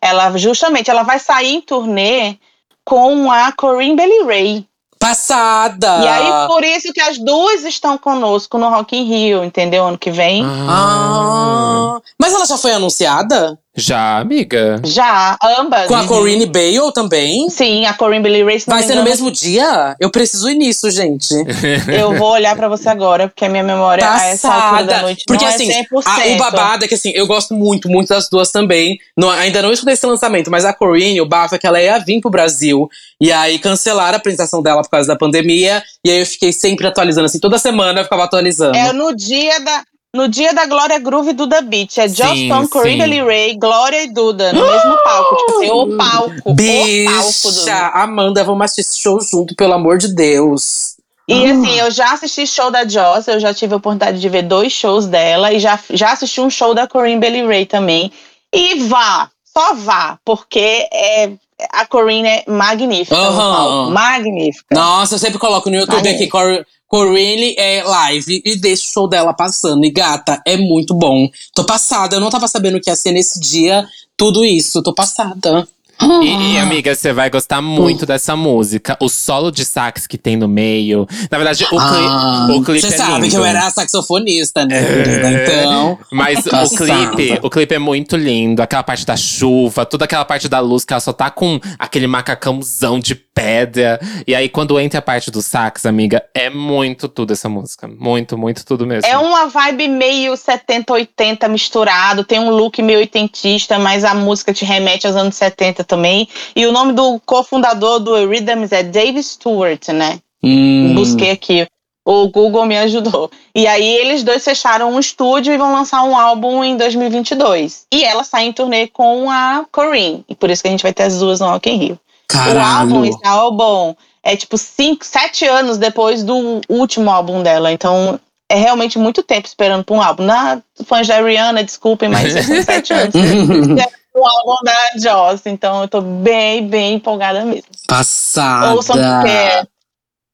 [0.00, 2.36] Ela, justamente, ela vai sair em turnê
[2.84, 4.68] com a Corinne Bailey Ray.
[4.98, 6.00] Passada!
[6.02, 9.86] E aí, por isso que as duas estão conosco no Rock in Rio, entendeu?
[9.86, 10.44] Ano que vem.
[10.44, 13.58] Ah, mas ela já foi anunciada?
[13.78, 14.80] Já, amiga.
[14.84, 15.86] Já, ambas.
[15.86, 17.48] Com a Corinne Bale também?
[17.48, 19.94] Sim, a Corinne Bailey não Vai ser no mesmo dia?
[20.00, 21.32] Eu preciso ir nisso, gente.
[21.88, 25.22] Eu vou olhar pra você agora, porque a minha memória a essa altura da noite
[25.26, 26.02] Porque não assim, é 100%.
[26.04, 28.98] a- o babado é que assim, eu gosto muito, muito das duas também.
[29.16, 31.98] Não- ainda não escutei esse lançamento, mas a Corinne, o bafo é que ela ia
[31.98, 32.88] vir pro Brasil.
[33.20, 35.82] E aí cancelaram a apresentação dela por causa da pandemia.
[36.04, 38.76] E aí eu fiquei sempre atualizando, assim, toda semana eu ficava atualizando.
[38.76, 39.82] É no dia da.
[40.14, 41.98] No dia da Glória Groove e Duda Beat.
[41.98, 44.52] É Joss Stone, Corinne Ray, Glória e Duda.
[44.52, 45.36] No mesmo palco.
[45.36, 46.32] Tipo assim, o palco.
[46.36, 46.54] O palco do.
[46.54, 50.96] Bicha, Amanda, vamos assistir show junto, pelo amor de Deus.
[51.28, 54.42] E assim, eu já assisti show da Joss, eu já tive a oportunidade de ver
[54.42, 58.10] dois shows dela e já, já assisti um show da Corinne Bailey Ray também.
[58.50, 61.32] E vá, só vá, porque é,
[61.72, 63.16] a Corinne é magnífica.
[63.16, 64.74] palco, Magnífica.
[64.74, 69.08] Nossa, eu sempre coloco no YouTube aqui, Cor Corinne é live e deixo o show
[69.08, 69.84] dela passando.
[69.84, 71.28] E gata, é muito bom.
[71.54, 74.82] Tô passada, eu não tava sabendo que ia ser nesse dia tudo isso.
[74.82, 75.68] Tô passada.
[76.00, 78.96] E, e, amiga, você vai gostar muito dessa música.
[79.00, 81.06] O solo de sax que tem no meio.
[81.30, 83.30] Na verdade, o, cli Ah, o clipe Você é sabe lindo.
[83.30, 85.30] que eu era saxofonista, né, querida?
[85.32, 85.98] Então.
[86.12, 88.62] Mas o clipe, o clipe é muito lindo.
[88.62, 92.06] Aquela parte da chuva, toda aquela parte da luz que ela só tá com aquele
[92.06, 94.00] macacãozão de pedra.
[94.26, 97.88] E aí, quando entra a parte do sax, amiga, é muito tudo essa música.
[97.88, 99.08] Muito, muito tudo mesmo.
[99.08, 104.52] É uma vibe meio 70, 80 misturado, tem um look meio oitentista, mas a música
[104.52, 106.28] te remete aos anos 70 também.
[106.54, 110.20] E o nome do cofundador do Rhythms é Dave Stewart, né?
[110.42, 110.94] Hum.
[110.94, 111.66] Busquei aqui.
[112.04, 113.30] O Google me ajudou.
[113.54, 117.86] E aí eles dois fecharam um estúdio e vão lançar um álbum em 2022.
[117.92, 120.24] E ela sai em turnê com a Corinne.
[120.28, 122.00] E por isso que a gente vai ter as duas no Rock in Rio.
[122.32, 123.04] O álbum, Caralho.
[123.04, 127.72] esse álbum, é tipo cinco, sete anos depois do último álbum dela.
[127.72, 128.18] Então,
[128.50, 130.24] é realmente muito tempo esperando por um álbum.
[130.24, 133.14] Na fãs da Rihanna, desculpem, mas são sete anos.
[134.18, 135.42] um álbum da Joss.
[135.46, 137.64] Então, eu tô bem, bem empolgada mesmo.
[137.86, 138.74] Passada.
[138.74, 139.68] Ouçam porque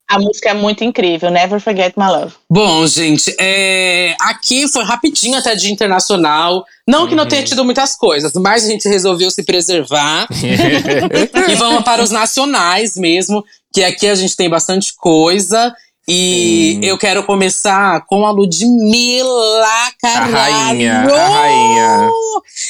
[0.09, 1.31] a música é muito incrível.
[1.31, 2.35] Never Forget My Love.
[2.49, 6.65] Bom, gente, é, aqui foi rapidinho até dia internacional.
[6.87, 10.27] Não que não tenha tido muitas coisas, mas a gente resolveu se preservar.
[11.49, 15.75] e vamos para os nacionais mesmo, que aqui a gente tem bastante coisa.
[16.07, 16.87] E Sim.
[16.87, 20.35] eu quero começar com a Ludmilla, a caralho!
[20.35, 22.11] rainha, a rainha.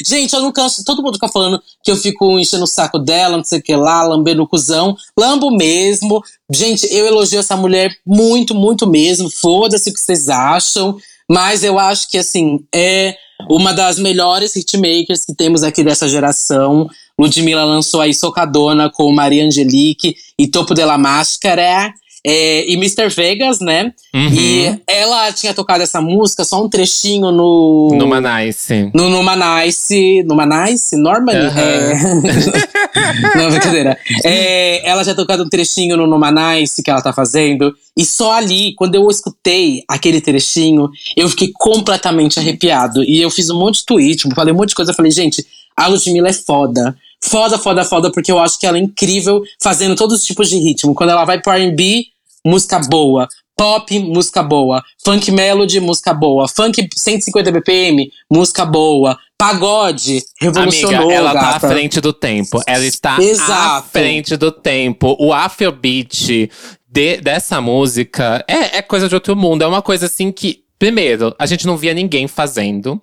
[0.06, 0.84] Gente, eu não canso.
[0.84, 3.74] Todo mundo fica falando que eu fico enchendo o saco dela, não sei o que
[3.74, 4.96] lá, lambendo o cuzão.
[5.18, 6.22] Lambo mesmo.
[6.52, 9.28] Gente, eu elogio essa mulher muito, muito mesmo.
[9.28, 10.96] Foda-se o que vocês acham.
[11.28, 13.16] Mas eu acho que, assim, é
[13.48, 16.88] uma das melhores hitmakers que temos aqui dessa geração.
[17.18, 21.92] Ludmilla lançou aí Socadona com Maria Angelique e Topo de la Máscara.
[22.26, 23.08] É, e Mr.
[23.08, 23.92] Vegas, né?
[24.14, 24.28] Uhum.
[24.32, 27.90] E ela tinha tocado essa música, só um trechinho no.
[27.94, 28.90] Numa Nice.
[28.94, 30.22] No Numa Nice.
[30.22, 30.96] Numa Nice?
[30.96, 31.38] Normally?
[31.38, 31.60] Aham.
[31.60, 31.94] É.
[33.36, 33.98] Não, brincadeira.
[34.24, 37.74] É, ela já tinha tocado um trechinho no Numa Nice que ela tá fazendo.
[37.94, 43.04] E só ali, quando eu escutei aquele trechinho, eu fiquei completamente arrepiado.
[43.04, 44.92] E eu fiz um monte de tweet, falei um monte de coisa.
[44.92, 45.44] Eu falei, gente,
[45.76, 46.96] a Ludmilla é foda.
[47.20, 50.58] Foda, foda, foda, porque eu acho que ela é incrível fazendo todos os tipos de
[50.58, 50.94] ritmo.
[50.94, 52.06] Quando ela vai pro R&B,
[52.44, 53.28] música boa.
[53.56, 54.82] Pop, música boa.
[55.04, 56.48] Funk melody, música boa.
[56.48, 59.16] Funk 150 BPM, música boa.
[59.38, 61.68] Pagode, revolucionou, Amiga, ela tá à gata.
[61.68, 62.60] frente do tempo.
[62.66, 63.88] Ela está à Exato.
[63.90, 65.16] frente do tempo.
[65.20, 66.50] O Afrobeat
[66.88, 69.62] de, dessa música é, é coisa de outro mundo.
[69.62, 73.00] É uma coisa assim que, primeiro, a gente não via ninguém fazendo.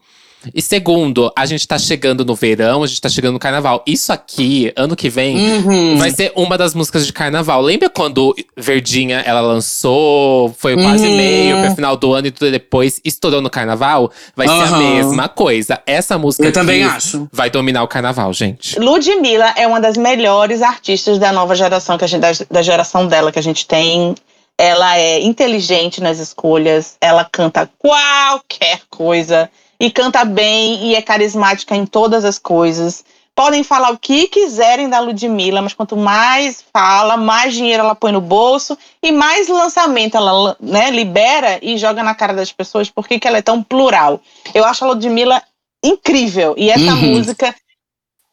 [0.55, 3.83] E segundo, a gente tá chegando no verão, a gente tá chegando no carnaval.
[3.85, 5.97] Isso aqui, ano que vem, Uhum.
[5.97, 7.61] vai ser uma das músicas de carnaval.
[7.61, 10.53] Lembra quando Verdinha ela lançou?
[10.57, 11.17] Foi quase Uhum.
[11.17, 14.11] meio pro final do ano e tudo depois estourou no carnaval?
[14.35, 15.79] Vai ser a mesma coisa.
[15.85, 17.27] Essa música Eu aqui também acho.
[17.31, 18.79] vai dominar o carnaval, gente.
[18.79, 23.05] Ludmilla é uma das melhores artistas da nova geração, que a gente, da, da geração
[23.07, 24.15] dela que a gente tem.
[24.57, 29.49] Ela é inteligente nas escolhas, ela canta qualquer coisa
[29.81, 33.03] e canta bem e é carismática em todas as coisas.
[33.33, 38.11] Podem falar o que quiserem da Ludmilla, mas quanto mais fala, mais dinheiro ela põe
[38.11, 42.91] no bolso e mais lançamento ela né, libera e joga na cara das pessoas.
[42.91, 44.21] Por que, que ela é tão plural?
[44.53, 45.41] Eu acho a Ludmilla
[45.83, 46.53] incrível.
[46.55, 47.13] E essa Uhum.
[47.13, 47.55] música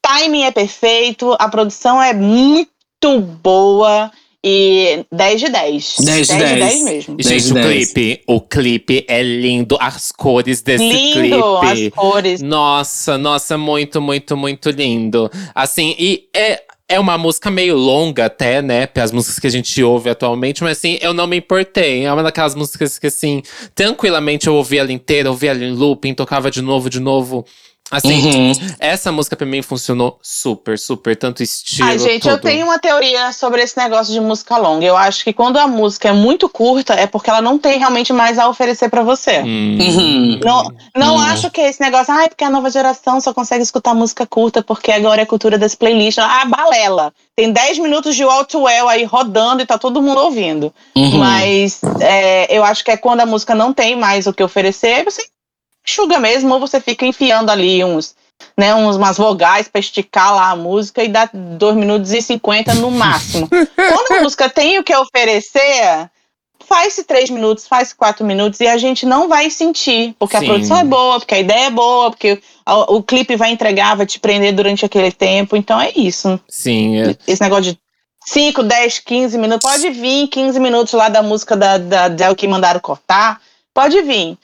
[0.02, 2.68] timing é perfeito, a produção é muito
[3.42, 4.12] boa
[4.44, 5.96] e 10 de 10.
[6.00, 6.50] 10 de 10.
[6.52, 7.16] de 10 mesmo.
[7.16, 7.92] 10 gente, de o 10.
[7.92, 11.90] clipe, o clipe é lindo, as cores desse Lindo, as clipe.
[11.96, 12.40] cores.
[12.42, 15.30] Nossa, nossa, muito, muito, muito lindo.
[15.54, 16.62] Assim, e é.
[16.90, 18.86] É uma música meio longa até, né?
[18.86, 22.06] Para as músicas que a gente ouve atualmente, mas assim, eu não me importei.
[22.06, 23.42] É uma daquelas músicas que, assim,
[23.74, 27.44] tranquilamente eu ouvi ela inteira, ouvi ela em looping, tocava de novo, de novo.
[27.90, 28.52] Assim, Uhum.
[28.78, 31.16] essa música pra mim funcionou super, super.
[31.16, 31.88] Tanto estilo.
[31.88, 34.84] Ai, gente, eu tenho uma teoria sobre esse negócio de música longa.
[34.84, 38.12] Eu acho que quando a música é muito curta, é porque ela não tem realmente
[38.12, 39.40] mais a oferecer pra você.
[39.40, 39.78] Hum.
[39.80, 40.40] Uhum.
[40.44, 41.20] Não, não Hum.
[41.20, 44.62] acho que esse negócio, ah, é porque a nova geração só consegue escutar música curta
[44.62, 46.22] porque agora é cultura das playlists.
[46.22, 47.12] Ah, balela.
[47.34, 50.72] Tem 10 minutos de All Too Well aí rodando e tá todo mundo ouvindo.
[50.96, 51.18] Uhum.
[51.18, 55.04] Mas é, eu acho que é quando a música não tem mais o que oferecer,
[55.04, 55.22] você
[55.88, 58.14] enxuga mesmo, ou você fica enfiando ali uns,
[58.56, 62.74] né, uns, umas vogais pra esticar lá a música e dá 2 minutos e 50
[62.74, 63.48] no máximo.
[63.74, 66.10] quando a música tem o que oferecer,
[66.66, 70.44] faz-se 3 minutos, faz 4 minutos e a gente não vai sentir, porque Sim.
[70.44, 73.96] a produção é boa, porque a ideia é boa, porque o, o clipe vai entregar,
[73.96, 75.56] vai te prender durante aquele tempo.
[75.56, 76.38] Então é isso.
[76.48, 77.16] Sim, é.
[77.26, 77.78] Esse negócio de
[78.26, 79.70] 5, 10, 15 minutos.
[79.70, 83.40] Pode vir 15 minutos lá da música da, da Del que mandaram cortar.
[83.72, 84.36] Pode vir.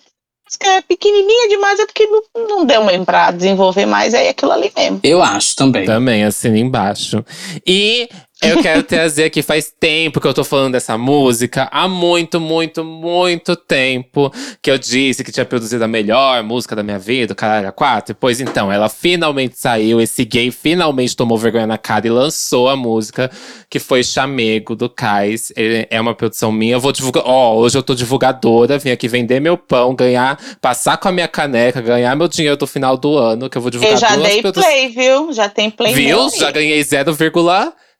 [0.55, 4.53] Música é pequenininha demais, é porque não, não deu mesmo pra desenvolver mais, é aquilo
[4.53, 5.01] ali mesmo.
[5.03, 5.85] Eu acho também.
[5.85, 7.25] Também, assina embaixo.
[7.67, 8.09] E
[8.51, 11.69] eu quero trazer aqui, faz tempo que eu tô falando dessa música.
[11.71, 16.83] Há muito, muito, muito tempo que eu disse que tinha produzido a melhor música da
[16.83, 18.15] minha vida, Caralho 4.
[18.15, 20.01] Pois então, ela finalmente saiu.
[20.01, 23.31] Esse gay finalmente tomou vergonha na cara e lançou a música,
[23.69, 25.53] que foi Chamego, do Cais.
[25.57, 26.75] Ele é uma produção minha.
[26.75, 27.25] Eu vou divulgar.
[27.27, 28.79] Ó, hoje eu tô divulgadora.
[28.79, 32.67] Vim aqui vender meu pão, ganhar, passar com a minha caneca, ganhar meu dinheiro do
[32.67, 34.67] final do ano, que eu vou divulgar Eu já dei produções.
[34.67, 35.33] play, viu?
[35.33, 35.95] Já tem play.
[35.95, 36.31] Viu?
[36.31, 36.85] Já ganhei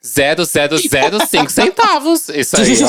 [0.05, 2.29] 0,0005 centavos.
[2.29, 2.89] Isso aí, ó.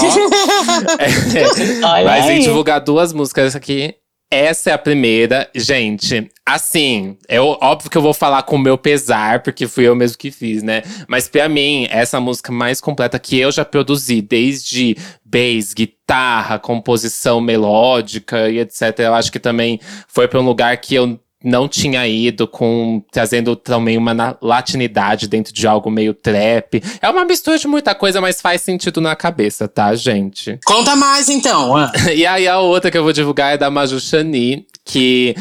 [1.98, 2.04] É.
[2.04, 3.96] Mas em divulgar duas músicas aqui.
[4.30, 5.50] Essa é a primeira.
[5.54, 9.96] Gente, assim, é óbvio que eu vou falar com o meu pesar, porque fui eu
[9.96, 10.82] mesmo que fiz, né?
[11.08, 17.40] Mas pra mim, essa música mais completa que eu já produzi, desde bass, guitarra, composição
[17.40, 19.00] melódica e etc.
[19.00, 23.56] Eu acho que também foi pra um lugar que eu não tinha ido, com trazendo
[23.56, 26.82] também uma latinidade dentro de algo meio trap.
[27.02, 30.60] É uma mistura de muita coisa, mas faz sentido na cabeça, tá, gente?
[30.66, 31.76] Conta mais então.
[32.16, 35.36] E aí a outra que eu vou divulgar é da Maju Shani, que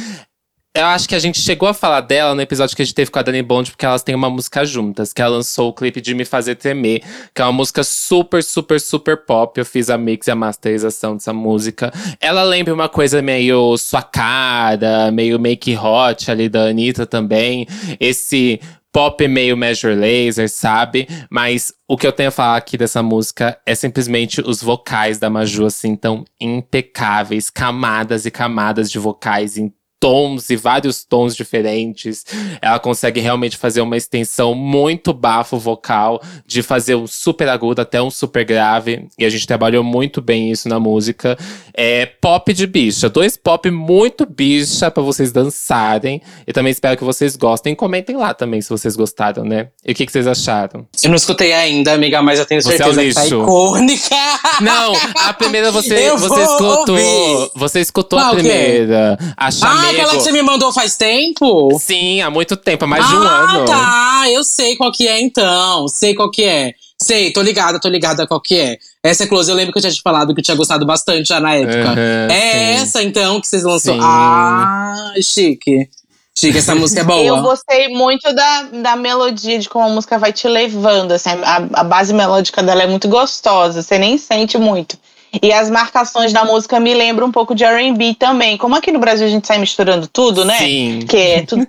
[0.76, 3.08] eu acho que a gente chegou a falar dela no episódio que a gente teve
[3.08, 6.00] com a Dani Bond, porque elas têm uma música juntas, que ela lançou o clipe
[6.00, 7.00] de Me Fazer Tremer,
[7.32, 9.56] que é uma música super, super, super pop.
[9.56, 11.92] Eu fiz a mix e a masterização dessa música.
[12.20, 17.68] Ela lembra uma coisa meio sua cara, meio make hot ali da Anitta também.
[18.00, 18.60] Esse
[18.92, 21.06] pop meio Major Laser, sabe?
[21.30, 25.30] Mas o que eu tenho a falar aqui dessa música é simplesmente os vocais da
[25.30, 27.48] Maju, assim, tão impecáveis.
[27.48, 32.24] Camadas e camadas de vocais em tons e vários tons diferentes.
[32.60, 38.02] Ela consegue realmente fazer uma extensão muito bafo vocal, de fazer um super agudo até
[38.02, 39.08] um super grave.
[39.18, 41.38] E a gente trabalhou muito bem isso na música.
[41.72, 46.20] É pop de bicha, dois pop muito bicha pra vocês dançarem.
[46.46, 47.74] E também espero que vocês gostem.
[47.74, 49.68] Comentem lá também se vocês gostaram, né?
[49.84, 50.86] E o que, que vocês acharam?
[51.02, 53.42] Eu não escutei ainda, amiga, mas eu tenho Você é certeza o que tá lixo.
[53.42, 54.16] icônica.
[54.60, 56.90] Não, a primeira você, Eu você escutou.
[56.96, 57.50] ouvir.
[57.54, 58.42] Você escutou a Qual que é?
[58.42, 59.18] primeira.
[59.36, 59.93] A Chamego.
[59.94, 61.78] Aquela que você me mandou faz tempo?
[61.80, 63.64] Sim, há muito tempo, há mais de um ah, ano.
[63.64, 64.24] tá.
[64.28, 65.88] Eu sei qual que é, então.
[65.88, 66.74] Sei qual que é.
[67.00, 68.78] Sei, tô ligada, tô ligada qual que é.
[69.02, 71.28] Essa é close, eu lembro que eu tinha te falado que eu tinha gostado bastante
[71.28, 71.90] já na época.
[71.90, 72.82] Aham, é sim.
[72.82, 73.94] essa, então, que vocês lançou.
[73.94, 74.00] Sim.
[74.02, 75.88] Ah, chique.
[76.36, 77.22] Chique, essa música é boa.
[77.22, 81.12] Eu gostei muito da, da melodia, de como a música vai te levando.
[81.12, 84.98] Assim, a, a base melódica dela é muito gostosa, você nem sente muito.
[85.42, 88.56] E as marcações da música me lembram um pouco de RB também.
[88.56, 90.58] Como aqui no Brasil a gente sai misturando tudo, né?
[90.58, 91.00] Sim.
[91.08, 91.66] Que é tudo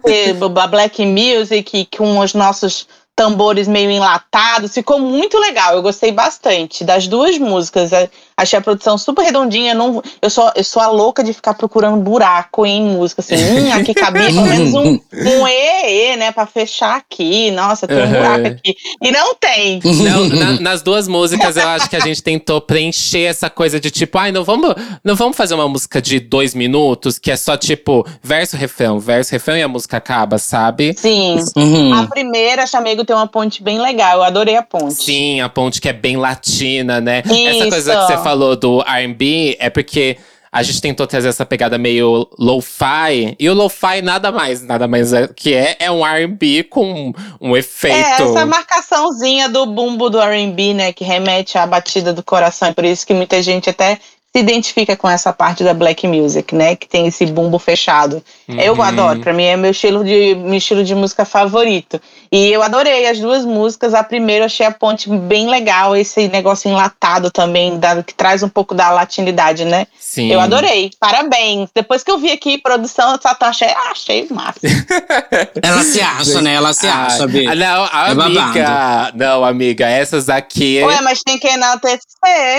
[0.59, 4.73] a black music com os nossos tambores meio enlatados.
[4.73, 5.75] Ficou muito legal.
[5.75, 7.91] Eu gostei bastante das duas músicas.
[8.37, 9.73] A- Achei a produção super redondinha.
[9.73, 13.21] Não, eu, sou, eu sou a louca de ficar procurando buraco em música.
[13.21, 16.31] Assim, hum, aqui cabia pelo menos um, um E, E, né?
[16.31, 17.49] Pra fechar aqui.
[17.51, 18.09] Nossa, tem um Uhum.
[18.11, 18.75] buraco aqui.
[19.01, 19.79] E não tem.
[19.83, 23.89] Não, na- nas duas músicas eu acho que a gente tentou preencher essa coisa de
[23.89, 27.57] tipo, ai, não vamos, não vamos fazer uma música de dois minutos que é só
[27.57, 30.93] tipo verso, refrão, verso, refrão e a música acaba, sabe?
[30.97, 31.37] Sim.
[31.55, 31.93] Uhum.
[31.93, 34.17] A primeira, Chamego, tem uma ponte bem legal.
[34.17, 34.93] Eu adorei a ponte.
[34.93, 37.23] Sim, a ponte que é bem latina, né?
[37.25, 37.69] Essa Isso.
[37.69, 40.17] coisa que você falou do R&B é porque
[40.51, 43.35] a gente tentou trazer essa pegada meio lo-fi.
[43.37, 47.55] E o lo-fi nada mais, nada mais é, que é, é um R&B com um
[47.55, 47.95] efeito.
[47.95, 52.69] É, essa marcaçãozinha do bumbo do R&B, né, que remete à batida do coração.
[52.69, 53.99] É por isso que muita gente até
[54.35, 56.75] se identifica com essa parte da black music, né?
[56.75, 58.21] Que tem esse bumbo fechado.
[58.49, 58.81] Eu Uhum.
[58.81, 62.01] adoro, pra mim é meu estilo de meu estilo de música favorito.
[62.29, 63.93] E eu adorei as duas músicas.
[63.93, 68.43] A primeira eu achei a ponte bem legal, esse negócio enlatado também, dado que traz
[68.43, 69.87] um pouco da latinidade, né?
[69.97, 70.29] Sim.
[70.29, 70.91] Eu adorei.
[70.99, 71.69] Parabéns.
[71.73, 74.59] Depois que eu vi aqui produção, eu só achei, ah, achei massa.
[75.63, 76.55] Ela se acha, né?
[76.55, 77.47] Ela se Ah, acha, Bi.
[77.47, 79.11] ah, não, É amiga.
[79.15, 80.83] não, amiga, essas aqui.
[80.83, 82.01] Ué, mas tem que enaltecer.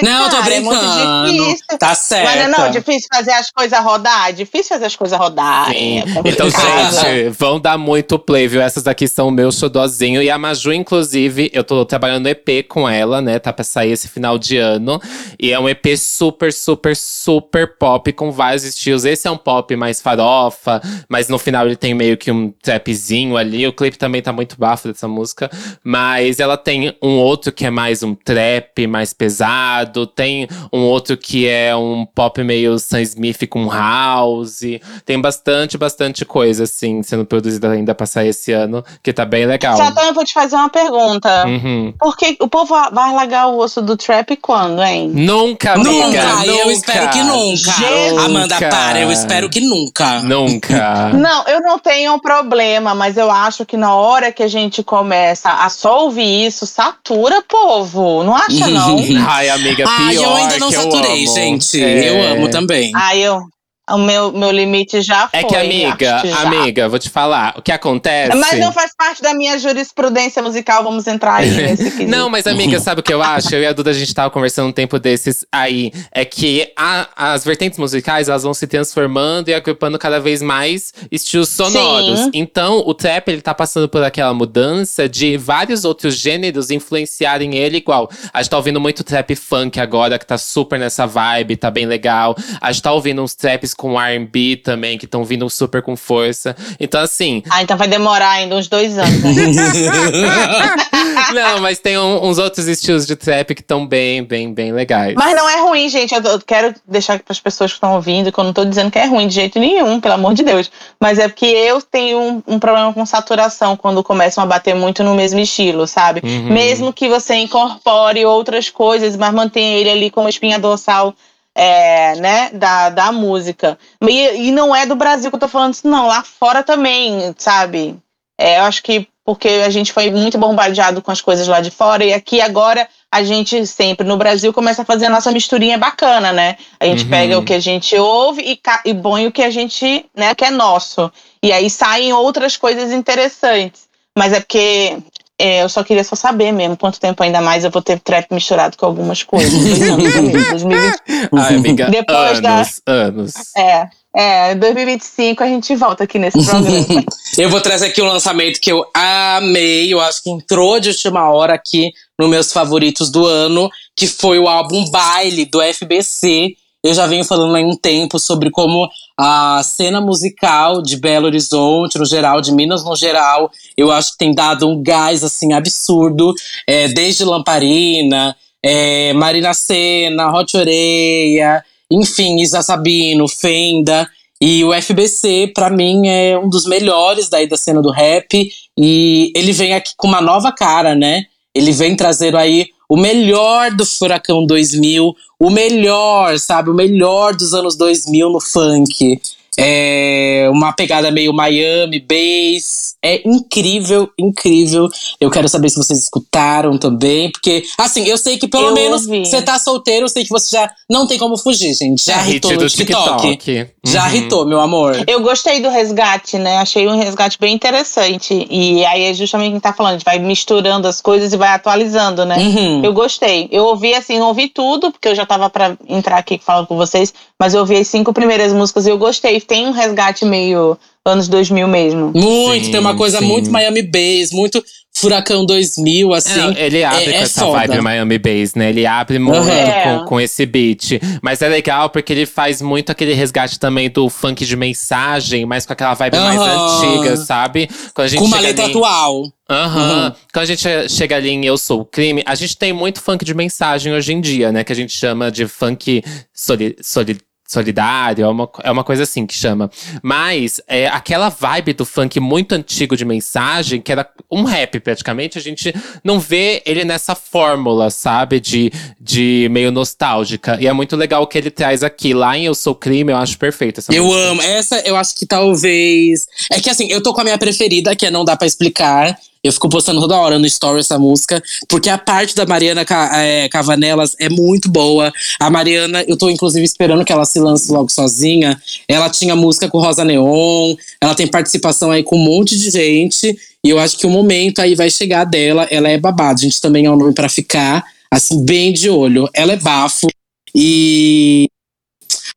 [0.02, 0.86] Não, eu tô cara, É brincando.
[0.86, 1.65] muito difícil.
[1.78, 2.50] Tá Mas certo.
[2.50, 4.32] não, não, difícil fazer as coisas rodar.
[4.32, 5.70] Difícil fazer as coisas rodar.
[5.70, 5.98] Sim.
[5.98, 8.62] é Então, gente, vão dar muito play, viu?
[8.62, 10.22] Essas aqui são o meu xodózinho.
[10.22, 13.38] E a Maju, inclusive, eu tô trabalhando no EP com ela, né?
[13.38, 15.00] Tá pra sair esse final de ano.
[15.40, 19.04] E é um EP super, super, super pop, com vários estilos.
[19.04, 23.36] Esse é um pop mais farofa, mas no final ele tem meio que um trapzinho
[23.36, 23.66] ali.
[23.66, 25.50] O clipe também tá muito bafo dessa música.
[25.82, 30.06] Mas ela tem um outro que é mais um trap, mais pesado.
[30.06, 34.60] Tem um outro que é um pop meio Sam Smith com house.
[35.04, 39.46] Tem bastante, bastante coisa, assim, sendo produzida ainda pra sair esse ano, que tá bem
[39.46, 39.76] legal.
[39.76, 41.46] Satã, eu vou te fazer uma pergunta.
[41.46, 41.94] Uhum.
[41.98, 45.10] Por que o povo vai largar o osso do trap quando, hein?
[45.14, 46.46] Nunca, amiga, Nunca, nunca.
[46.46, 47.56] eu espero que nunca.
[47.56, 48.24] Jesus.
[48.24, 50.20] Amanda, para, eu espero que nunca.
[50.20, 51.10] Nunca.
[51.16, 54.82] Não, eu não tenho um problema, mas eu acho que na hora que a gente
[54.82, 58.22] começa a só ouvir isso, satura, povo.
[58.22, 58.98] Não acha, não?
[59.28, 61.32] Ai, amiga, pior Ai, eu ainda não que saturei, eu amo.
[61.50, 61.82] Gente.
[61.82, 62.10] É.
[62.10, 62.92] Eu amo também.
[62.94, 63.40] Aí eu.
[63.88, 65.40] O meu, meu limite já foi.
[65.40, 67.54] É que, amiga, amiga, vou te falar.
[67.56, 68.36] O que acontece.
[68.36, 72.04] Mas não faz parte da minha jurisprudência musical, vamos entrar aí nesse.
[72.04, 73.54] Não, mas amiga, sabe o que eu acho?
[73.54, 75.92] Eu e a Duda, a gente tava conversando um tempo desses aí.
[76.10, 80.92] É que a- as vertentes musicais, elas vão se transformando e agrupando cada vez mais
[81.10, 82.20] estilos sonoros.
[82.20, 82.30] Sim.
[82.34, 87.76] Então, o trap, ele tá passando por aquela mudança de vários outros gêneros influenciarem ele
[87.76, 88.10] igual.
[88.32, 91.86] A gente tá ouvindo muito trap funk agora, que tá super nessa vibe, tá bem
[91.86, 92.34] legal.
[92.60, 96.56] A gente tá ouvindo uns traps com R&B também, que estão vindo super com força.
[96.80, 99.22] Então, assim, Ah, então vai demorar ainda uns dois anos.
[99.22, 99.32] né?
[101.34, 105.14] não, mas tem um- uns outros estilos de trap que estão bem, bem, bem legais.
[105.14, 106.14] Mas não é ruim, gente.
[106.14, 108.90] Eu, eu quero deixar para as pessoas que estão ouvindo que eu não tô dizendo
[108.90, 110.70] que é ruim de jeito nenhum, pelo amor de Deus.
[111.00, 115.02] Mas é porque eu tenho um, um problema com saturação quando começam a bater muito
[115.02, 116.20] no mesmo estilo, sabe?
[116.24, 116.52] Uhum.
[116.52, 121.14] Mesmo que você incorpore outras coisas, mas mantenha ele ali como espinha dorsal.
[121.56, 123.78] É, né, da, da música.
[124.02, 126.06] E, e não é do Brasil que eu tô falando isso, não.
[126.06, 127.96] Lá fora também, sabe?
[128.38, 131.70] É, eu acho que porque a gente foi muito bombardeado com as coisas lá de
[131.70, 135.76] fora e aqui agora a gente sempre no Brasil começa a fazer a nossa misturinha
[135.76, 136.56] bacana, né?
[136.78, 137.10] A gente Uhum.
[137.10, 140.44] pega o que a gente ouve e, e põe o que a gente, né, que
[140.44, 141.10] é nosso.
[141.42, 143.86] E aí saem outras coisas interessantes.
[144.16, 144.96] Mas é porque
[145.38, 148.26] é, eu só queria só saber mesmo quanto tempo ainda mais eu vou ter trap
[148.32, 149.52] misturado com algumas coisas.
[149.52, 150.96] 2020.
[151.36, 153.32] Ai, amiga, Depois anos, da- anos.
[153.56, 157.04] É, é, 2025 a gente volta aqui nesse programa.
[157.36, 161.30] Eu vou trazer aqui um lançamento que eu amei, eu acho que entrou de última
[161.30, 166.56] hora aqui nos meus favoritos do ano, que foi o álbum Baile do FBC.
[166.86, 171.98] Eu já venho falando há um tempo sobre como a cena musical de Belo Horizonte,
[171.98, 176.32] no geral, de Minas no geral, eu acho que tem dado um gás assim absurdo,
[176.64, 184.08] é, desde Lamparina, é, Marina Senna, Hot Oreia, enfim, Isa Sabino, Fenda.
[184.40, 188.48] E o FBC, pra mim, é um dos melhores daí da cena do rap.
[188.78, 191.24] E ele vem aqui com uma nova cara, né?
[191.54, 196.70] Ele vem trazendo aí o melhor do Furacão 2000, o melhor, sabe?
[196.70, 199.20] O melhor dos anos 2000 no funk.
[199.58, 202.94] É uma pegada meio Miami, bass.
[203.02, 204.88] É incrível, incrível.
[205.20, 209.06] Eu quero saber se vocês escutaram também, porque, assim, eu sei que pelo Eu menos
[209.06, 212.04] você tá solteiro, eu sei que você já não tem como fugir, gente.
[212.04, 213.36] Já É hit hitou no do TikTok.
[213.36, 213.70] TikTok.
[213.86, 214.14] Já Uhum.
[214.16, 215.04] hitou, meu amor.
[215.06, 216.58] Eu gostei do resgate, né?
[216.58, 218.46] Achei um resgate bem interessante.
[218.50, 221.50] E aí é justamente quem tá falando, a gente vai misturando as coisas e vai
[221.50, 222.36] atualizando, né?
[222.38, 222.84] Uhum.
[222.84, 223.48] Eu gostei.
[223.52, 226.76] Eu ouvi assim, não ouvi tudo, porque eu já tava pra entrar aqui falando com
[226.76, 229.40] vocês, mas eu ouvi as cinco primeiras músicas e eu gostei.
[229.40, 232.10] Tem um resgate meio anos 2000 mesmo.
[232.14, 233.26] Muito, Sim, tem uma coisa sim.
[233.26, 234.62] muito Miami Bass, muito
[234.98, 236.40] Furacão 2000, É, assim.
[236.40, 237.58] não, ele abre é- com é essa foda.
[237.66, 238.70] vibe Miami Bass, né?
[238.70, 239.98] Ele abre muito É.
[239.98, 240.92] com, com esse beat.
[241.22, 245.66] Mas é legal porque ele faz muito aquele resgate também do funk de mensagem, mas
[245.66, 246.96] com aquela vibe mais Aham.
[246.98, 247.68] antiga, sabe?
[247.94, 249.22] Quando a gente Com uma letra ali- atual.
[249.48, 250.06] Aham.
[250.06, 250.12] Uhum.
[250.32, 253.22] Quando a gente chega ali em Eu Sou o Crime, a gente tem muito funk
[253.24, 254.64] de mensagem hoje em dia, né?
[254.64, 256.02] Que a gente chama de funk
[256.34, 259.70] soli, soli- solidário, é uma, é uma coisa assim que chama.
[260.02, 265.38] Mas é, aquela vibe do funk muito antigo de mensagem, que era um rap praticamente,
[265.38, 268.40] a gente não vê ele nessa fórmula, sabe?
[268.40, 270.58] De, de meio nostálgica.
[270.60, 272.12] E é muito legal o que ele traz aqui.
[272.14, 274.22] Lá em Eu Sou Crime, eu acho perfeito essa Eu música.
[274.30, 274.42] amo.
[274.42, 276.26] Essa eu acho que talvez.
[276.50, 279.16] É que assim, eu tô com a minha preferida, que é Não Dá Pra Explicar.
[279.46, 282.84] Eu fico postando toda hora no story essa música, porque a parte da Mariana
[283.14, 285.12] é, Cavanelas é muito boa.
[285.38, 288.60] A Mariana, eu tô inclusive esperando que ela se lance logo sozinha.
[288.88, 293.36] Ela tinha música com Rosa Neon, ela tem participação aí com um monte de gente.
[293.64, 295.66] E eu acho que o momento aí vai chegar dela.
[295.70, 299.28] Ela é babado, gente também é um nome pra ficar, assim, bem de olho.
[299.34, 300.08] Ela é bafo.
[300.54, 301.48] E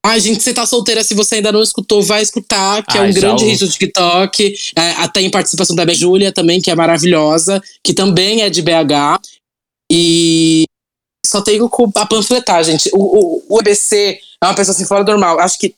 [0.05, 3.09] Ai, gente, você tá solteira, se você ainda não escutou, vai escutar, que é Ai,
[3.09, 4.55] um já grande hit do TikTok.
[4.75, 9.19] É, até em participação da Júlia também, que é maravilhosa, que também é de BH.
[9.91, 10.63] E
[11.25, 12.89] só tenho a panfletar, gente.
[12.93, 15.39] O, o, o EBC é uma pessoa assim fora do normal.
[15.39, 15.75] Acho que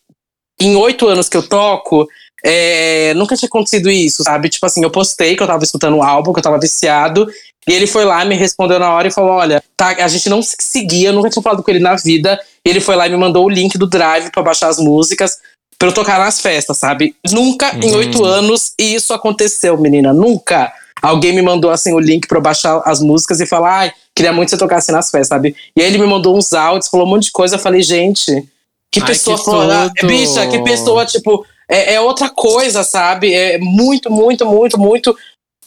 [0.59, 2.07] em oito anos que eu toco,
[2.43, 4.49] é, nunca tinha acontecido isso, sabe?
[4.49, 7.27] Tipo assim, eu postei que eu tava escutando o álbum, que eu tava viciado.
[7.67, 10.41] E ele foi lá, me respondeu na hora e falou: Olha, tá, a gente não
[10.41, 12.39] se seguia, eu nunca tinha falado com ele na vida.
[12.65, 15.37] Ele foi lá e me mandou o link do Drive pra baixar as músicas,
[15.77, 17.15] pra eu tocar nas festas, sabe?
[17.31, 17.97] Nunca em Uhum.
[17.97, 20.11] oito anos isso aconteceu, menina.
[20.13, 20.73] Nunca.
[21.01, 24.33] Alguém me mandou assim o link pra eu baixar as músicas e falar: Ai, queria
[24.33, 25.55] muito que você tocasse nas festas, sabe?
[25.75, 27.55] E aí ele me mandou uns áudios, falou um monte de coisa.
[27.55, 28.43] Eu falei: Gente,
[28.91, 29.91] que Ai, pessoa que foda.
[29.95, 30.07] tudo.
[30.07, 33.33] Bicha, que pessoa, tipo, é, é outra coisa, sabe?
[33.33, 35.17] É muito, muito, muito, muito,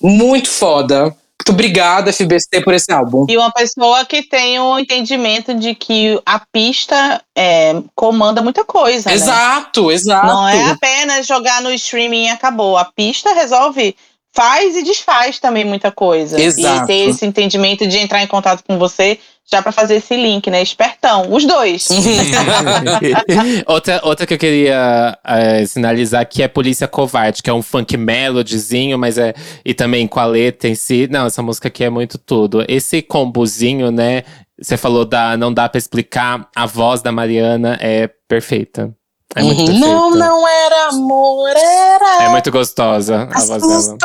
[0.01, 1.05] muito foda.
[1.05, 3.27] Muito obrigada, FBC, por esse álbum.
[3.29, 9.11] E uma pessoa que tem o entendimento de que a pista é, comanda muita coisa.
[9.11, 9.17] né?
[9.17, 10.27] Exato, exato.
[10.27, 12.79] Não é apenas jogar no streaming e acabou.
[12.79, 13.95] A pista resolve,
[14.35, 16.41] faz e desfaz também muita coisa.
[16.41, 16.85] Exato.
[16.85, 19.19] E ter esse entendimento de entrar em contato com você
[19.51, 20.61] já pra fazer esse link, né?
[20.63, 21.89] Espertão, os dois.
[23.67, 27.97] outra, outra que eu queria é, sinalizar aqui é Polícia Covarde, que é um funk
[27.97, 29.35] melodyzinho, mas é.
[29.65, 31.07] E também com a letra em si.
[31.11, 32.65] Não, essa música aqui é muito tudo.
[32.67, 34.25] Esse combozinho, né?
[34.61, 35.37] Você falou da.
[35.37, 36.49] Não dá pra explicar.
[36.57, 38.95] A voz da Mariana é perfeita.
[39.35, 39.67] É muito Uhum.
[39.67, 39.87] perfeita.
[39.87, 42.23] Não, não era amor, era.
[42.25, 43.99] É muito gostosa a as voz dela.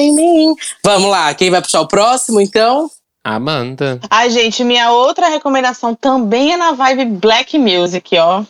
[0.00, 0.54] em mim.
[0.84, 2.90] Vamos lá, quem vai puxar o próximo, então?
[3.24, 4.00] Amanda.
[4.08, 8.42] Ai, gente, minha outra recomendação também é na vibe Black Music, ó.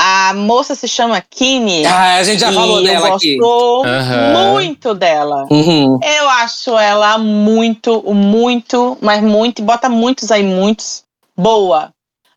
[0.00, 1.84] A moça se chama Kini.
[1.84, 3.36] Ah, a gente já falou dela aqui.
[3.42, 4.52] Aham.
[4.52, 5.44] muito dela.
[5.50, 5.98] Uhum.
[6.02, 11.02] Eu acho ela muito, muito, mas muito, bota muitos aí, muitos,
[11.36, 11.90] boa.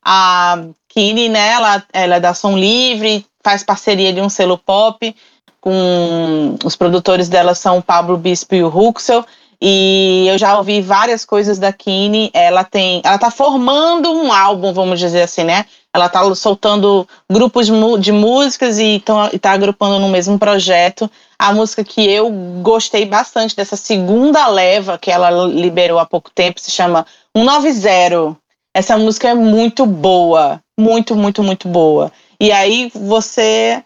[0.04, 0.58] A
[0.93, 5.15] Kini, né, ela, ela é da Som Livre, faz parceria de um selo pop,
[5.59, 9.25] com os produtores dela são o Pablo Bispo e o Ruxel,
[9.61, 14.73] e eu já ouvi várias coisas da Kini, ela tem, ela tá formando um álbum,
[14.73, 17.67] vamos dizer assim, né, ela tá soltando grupos
[17.99, 22.29] de músicas e, tão, e tá agrupando no mesmo projeto, a música que eu
[22.61, 28.37] gostei bastante dessa segunda leva que ela liberou há pouco tempo se chama 190.
[28.73, 32.11] Essa música é muito boa, muito, muito, muito boa.
[32.39, 33.84] E aí você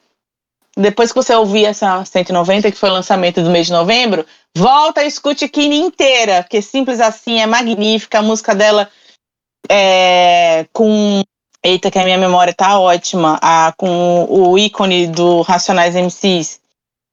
[0.77, 4.25] depois que você ouvir essa 190, que foi o lançamento do mês de novembro,
[4.55, 8.19] volta e escute Kine inteira, porque simples assim é magnífica.
[8.19, 8.89] A música dela
[9.69, 11.21] é com.
[11.63, 13.39] Eita, que a minha memória tá ótima.
[13.41, 16.59] A, com o ícone do Racionais MCs.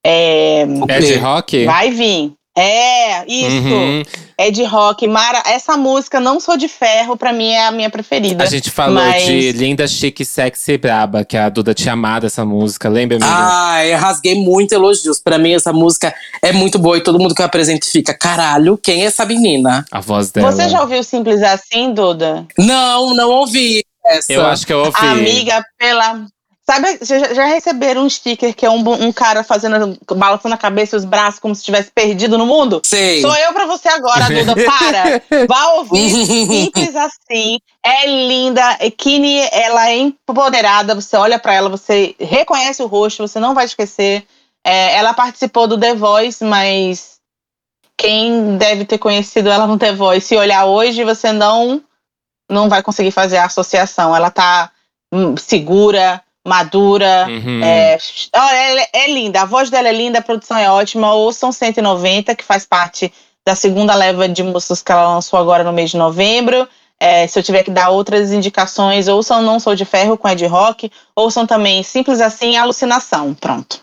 [0.05, 1.65] É, de rock?
[1.65, 2.35] Vai vir.
[2.57, 3.67] É, isso.
[3.67, 4.03] Uhum.
[4.37, 5.07] É de rock.
[5.07, 8.45] Mara, essa música Não Sou de Ferro, pra mim é a minha preferida.
[8.45, 12.27] A gente falou Mas- de Linda, Chique, Sexy e Braba, que a Duda tinha amado
[12.27, 13.31] essa música, lembra, amiga?
[13.35, 15.19] Ah, eu rasguei muito elogios.
[15.19, 18.77] Pra mim, essa música é muito boa e todo mundo que eu apresento fica: caralho,
[18.77, 19.85] quem é essa menina?
[19.91, 20.53] A voz dela.
[20.53, 22.47] Você já ouviu Simples Assim, Duda?
[22.59, 24.33] Não, não ouvi essa.
[24.33, 25.07] Eu acho que eu ouvi.
[25.07, 26.27] Amiga, pela.
[26.65, 30.95] Sabe, já, já receberam um sticker que é um, um cara fazendo, balançando a cabeça
[30.95, 32.81] e os braços como se estivesse perdido no mundo?
[32.85, 33.21] Sei.
[33.21, 34.55] Sou eu pra você agora, Duda.
[34.55, 35.23] Para!
[35.49, 37.59] Vá ouvir Simples Assim.
[37.85, 38.79] É linda.
[38.81, 40.95] E Kini, ela é empoderada.
[40.95, 44.25] Você olha pra ela, você reconhece o rosto, você não vai esquecer.
[44.65, 47.19] É, ela participou do The Voice, mas
[47.97, 51.83] quem deve ter conhecido ela no The Voice, se olhar hoje, você não
[52.49, 54.15] não vai conseguir fazer a associação.
[54.15, 54.71] Ela tá
[55.13, 57.27] hum, segura, madura.
[57.29, 57.61] Uhum.
[57.63, 57.99] É,
[58.35, 61.13] é- é linda, a voz dela é linda, a produção é ótima.
[61.15, 63.13] Ouçam 190, que faz parte
[63.45, 66.69] da segunda leva de músicas que ela lançou agora no mês de novembro.
[66.99, 70.47] É, se eu tiver que dar outras indicações, ouçam Não Sou de Ferro com Ed
[70.47, 73.35] Rock, ouçam também Simples Assim Alucinação.
[73.35, 73.81] Pronto.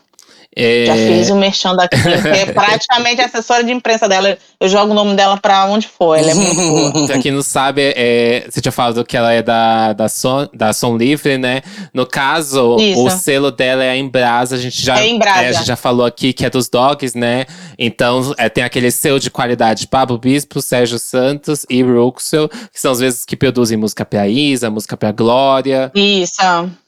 [0.61, 4.37] É, Já fiz o merchan da Kim, que é praticamente assessora de imprensa dela.
[4.59, 6.17] Eu jogo o nome dela pra onde for.
[6.17, 6.55] Ela é muito
[6.91, 7.07] boa.
[7.07, 10.73] Pra quem não sabe, é, você tinha falado que ela é da, da, Som, da
[10.73, 11.61] Som Livre, né?
[11.93, 13.05] No caso, Isso.
[13.05, 14.55] o selo dela é a Embrasa.
[14.55, 15.39] A gente já, É Embrasa.
[15.39, 17.45] a gente já falou aqui que é dos dogs, né?
[17.77, 22.91] Então, é, tem aquele selo de qualidade Pablo Bispo, Sérgio Santos e Ruxel, que são
[22.91, 25.91] as vezes que produzem música pra Isa, música pra Glória.
[25.95, 26.41] Isso,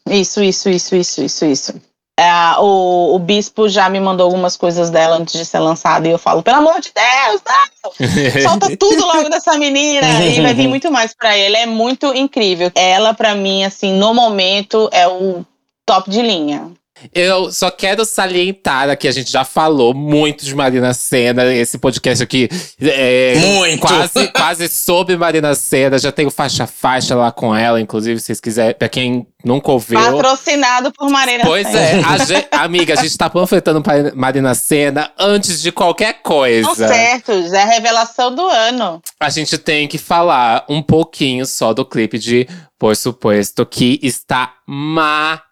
[0.09, 1.90] isso, isso, isso, isso, isso, isso.
[2.21, 6.11] É, o, o bispo já me mandou algumas coisas dela antes de ser lançada e
[6.11, 7.91] eu falo, pelo amor de Deus, não!
[8.47, 11.57] solta tudo logo dessa menina e vai vir muito mais pra ele.
[11.57, 12.71] É muito incrível.
[12.75, 15.43] Ela, pra mim, assim, no momento, é o
[15.83, 16.71] top de linha.
[17.13, 22.23] Eu só quero salientar aqui, a gente já falou muito de Marina Senna, esse podcast
[22.23, 22.47] aqui
[22.79, 23.79] é Muito.
[23.81, 28.75] quase, quase sobre Marina Senna, já tenho faixa-faixa lá com ela, inclusive, se vocês quiserem,
[28.75, 29.99] pra quem nunca ouviu.
[29.99, 31.79] Patrocinado por Marina Pois Senna.
[31.79, 33.81] é, a gen- amiga, a gente tá panfletando
[34.15, 36.73] Marina Senna antes de qualquer coisa.
[36.75, 39.01] certos, é a revelação do ano.
[39.19, 42.47] A gente tem que falar um pouquinho só do clipe de
[42.77, 45.50] Por Suposto, que está maravilhoso.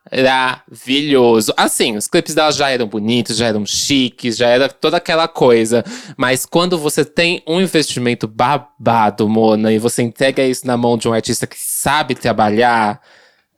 [1.58, 5.84] Assim, os clipes dela já eram bonitos, já eram chiques, já era toda aquela coisa.
[6.18, 11.08] Mas quando você tem um investimento babado, Mona, e você entrega isso na mão de
[11.08, 13.00] um artista que sabe trabalhar,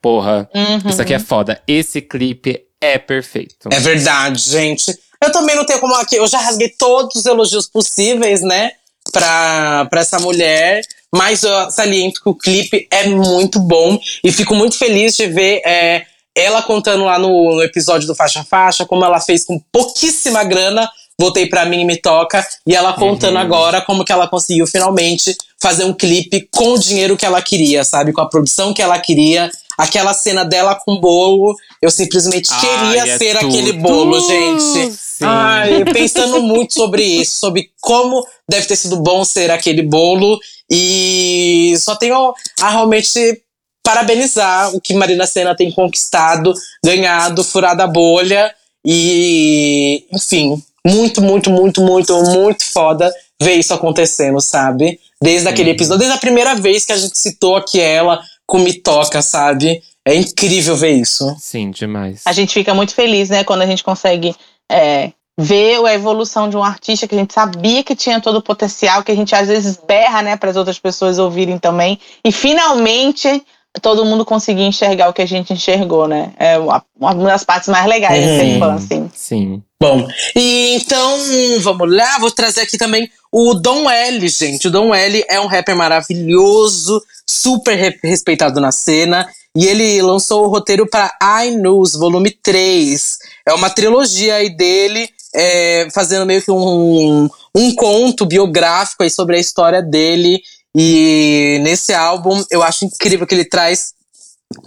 [0.02, 0.90] porra, Uhum.
[0.90, 1.62] isso aqui é foda.
[1.68, 3.70] Esse clipe é perfeito.
[3.72, 4.92] É verdade, gente.
[5.24, 6.16] Eu também não tenho como aqui.
[6.16, 8.72] Eu já rasguei todos os elogios possíveis, né?
[9.12, 10.82] Pra, pra essa mulher.
[11.14, 14.00] Mas eu saliento que o clipe é muito bom.
[14.24, 16.06] E fico muito feliz de ver é,
[16.36, 20.90] ela contando lá no, no episódio do Faixa Faixa como ela fez com pouquíssima grana.
[21.20, 22.46] Voltei pra mim e me toca.
[22.66, 27.16] E ela contando agora como que ela conseguiu finalmente fazer um clipe com o dinheiro
[27.16, 28.12] que ela queria, sabe?
[28.12, 29.52] Com a produção que ela queria.
[29.78, 31.56] Aquela cena dela com bolo.
[31.82, 33.50] Eu simplesmente queria Ai, é ser tudo.
[33.50, 34.94] aquele bolo, gente.
[34.94, 35.26] Sim.
[35.26, 40.40] Ai, pensando muito sobre isso, sobre como deve ter sido bom ser aquele bolo.
[40.70, 43.44] E só tenho a realmente
[43.84, 46.54] parabenizar o que Marina Senna tem conquistado,
[46.84, 48.54] ganhado, furado a bolha.
[48.86, 53.12] E, enfim, muito, muito, muito, muito, muito foda
[53.42, 55.00] ver isso acontecendo, sabe?
[55.22, 58.74] Desde aquele episódio, desde a primeira vez que a gente citou aqui ela com Me
[58.74, 59.82] Toca, sabe?
[60.06, 61.36] É incrível ver isso.
[61.40, 62.22] Sim, demais.
[62.26, 64.36] A gente fica muito feliz, né, quando a gente consegue
[64.72, 68.42] é, ver a evolução de um artista que a gente sabia que tinha todo o
[68.42, 72.00] potencial, que a gente às vezes berra, né, para as outras pessoas ouvirem também.
[72.26, 73.44] E finalmente
[73.82, 76.34] todo mundo conseguir enxergar o que a gente enxergou, né?
[76.38, 78.72] É uma, uma das partes mais legais de ser Uhum.
[78.72, 79.12] assim.
[79.14, 79.64] Sim.
[79.80, 81.18] Bom, e então
[81.62, 84.68] vamos lá, vou trazer aqui também o Dom L, gente.
[84.68, 89.28] O Dom L é um rapper maravilhoso, super re- respeitado na cena.
[89.56, 91.12] E ele lançou o roteiro para
[91.44, 93.18] I News, volume 3.
[93.46, 99.36] É uma trilogia aí dele, é, fazendo meio que um, um conto biográfico aí sobre
[99.36, 100.42] a história dele.
[100.76, 103.94] E nesse álbum eu acho incrível que ele traz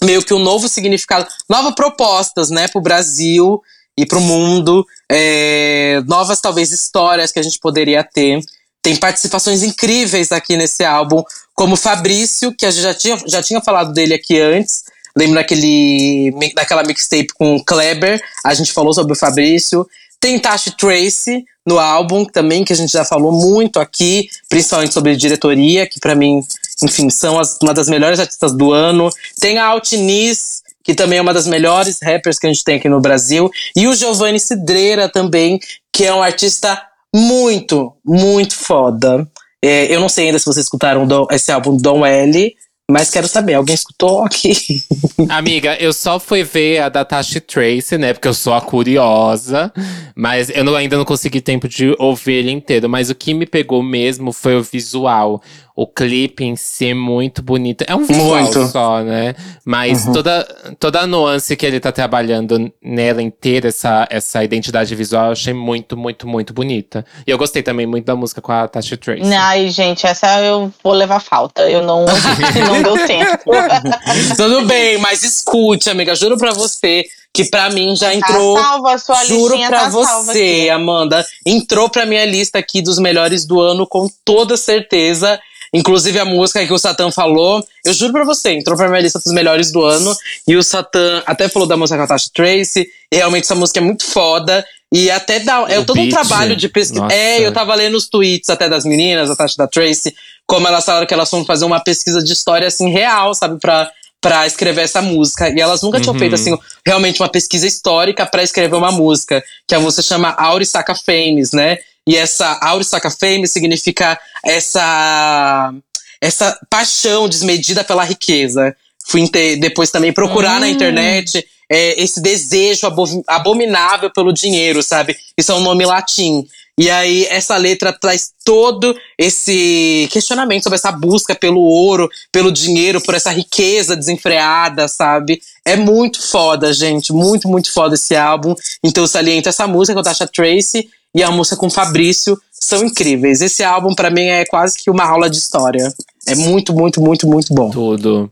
[0.02, 3.60] meio que um novo significado, novas propostas, né, pro Brasil
[3.96, 8.40] e pro mundo, é, novas talvez histórias que a gente poderia ter.
[8.82, 11.22] Tem participações incríveis aqui nesse álbum,
[11.54, 14.84] como Fabrício, que a gente já tinha, já tinha falado dele aqui antes.
[15.16, 19.86] Lembro daquele, daquela mixtape com o Kleber, a gente falou sobre o Fabrício.
[20.24, 25.14] Tem Tashi Tracy no álbum também, que a gente já falou muito aqui, principalmente sobre
[25.16, 26.40] diretoria, que pra mim,
[26.82, 29.10] enfim, são as- uma das melhores artistas do ano.
[29.38, 32.88] Tem a Altiniz, que também é uma das melhores rappers que a gente tem aqui
[32.88, 33.50] no Brasil.
[33.76, 35.60] E o Giovanni Cidreira também,
[35.92, 36.80] que é um artista
[37.14, 39.28] muito, muito foda.
[39.62, 42.56] É, eu não sei ainda se vocês escutaram esse álbum Dom L,
[42.90, 44.52] mas quero saber, alguém escutou aqui?
[45.30, 48.12] Amiga, eu só fui ver a da Tashi Tracy, né?
[48.12, 49.72] Porque eu sou a curiosa.
[50.14, 52.88] Mas eu não- ainda não consegui tempo de ouvir ele inteiro.
[52.88, 55.40] Mas o que me pegou mesmo foi o visual.
[55.76, 57.84] O clipe em si é muito bonito.
[57.88, 58.64] É um visual Muito.
[58.68, 59.34] só, né?
[59.64, 60.44] Mas toda,
[60.78, 65.52] toda a nuance que ele tá trabalhando nela inteira, essa, essa identidade visual, eu achei
[65.52, 67.04] muito, muito, muito bonita.
[67.26, 69.34] E eu gostei também muito da música com a Tashi Tracy.
[69.34, 71.68] Ai, gente, essa eu vou levar falta.
[71.68, 72.04] Eu não,
[72.82, 73.50] não deu tempo.
[74.36, 76.14] Tudo bem, mas escute, amiga.
[76.14, 78.54] Juro pra você que pra mim já entrou.
[78.56, 80.68] Tá salva, sua Juro listinha pra tá você.
[80.72, 81.26] Amanda.
[81.44, 85.40] Entrou pra minha lista aqui dos melhores do ano, com toda certeza.
[85.74, 87.66] Inclusive a música que o Satã falou.
[87.84, 90.14] Eu juro pra você, entrou pra minha lista dos melhores do ano.
[90.46, 92.86] E o Satã até falou da música com a Tasha Tracy.
[93.10, 94.64] E realmente essa música é muito foda.
[94.92, 95.64] E até dá.
[95.68, 97.06] É O todo um beat, trabalho de pesquisa.
[97.10, 100.14] É, eu tava lendo os tweets até das meninas, da Tasha da Tracy,
[100.46, 103.58] como elas falaram que elas foram fazer uma pesquisa de história assim real, sabe?
[103.58, 105.48] Pra, pra escrever essa música.
[105.50, 106.18] E elas nunca tinham Uhum.
[106.18, 106.56] feito, assim,
[106.86, 109.42] realmente uma pesquisa histórica pra escrever uma música.
[109.66, 111.78] Que a música chama Auri Saca Fames, né?
[112.06, 115.72] E essa Auri Saca Fames significa essa,
[116.20, 118.76] essa paixão desmedida pela riqueza.
[119.06, 119.28] Fui
[119.58, 120.70] depois também procurar na Hum.
[120.70, 125.16] internet é, esse desejo abo- abominável pelo dinheiro, sabe?
[125.36, 126.44] Isso é um nome latim.
[126.76, 133.00] E aí, essa letra traz todo esse questionamento sobre essa busca pelo ouro, pelo dinheiro,
[133.00, 135.40] por essa riqueza desenfreada, sabe?
[135.64, 137.12] É muito foda, gente.
[137.12, 138.54] Muito, muito foda esse álbum.
[138.82, 142.36] Então, eu saliento essa música com a Tasha Tracy e a música com o Fabrício.
[142.52, 143.40] São incríveis.
[143.40, 145.92] Esse álbum, pra mim, é quase que uma aula de história.
[146.26, 147.70] É muito, muito, muito, muito bom.
[147.70, 148.30] Tudo.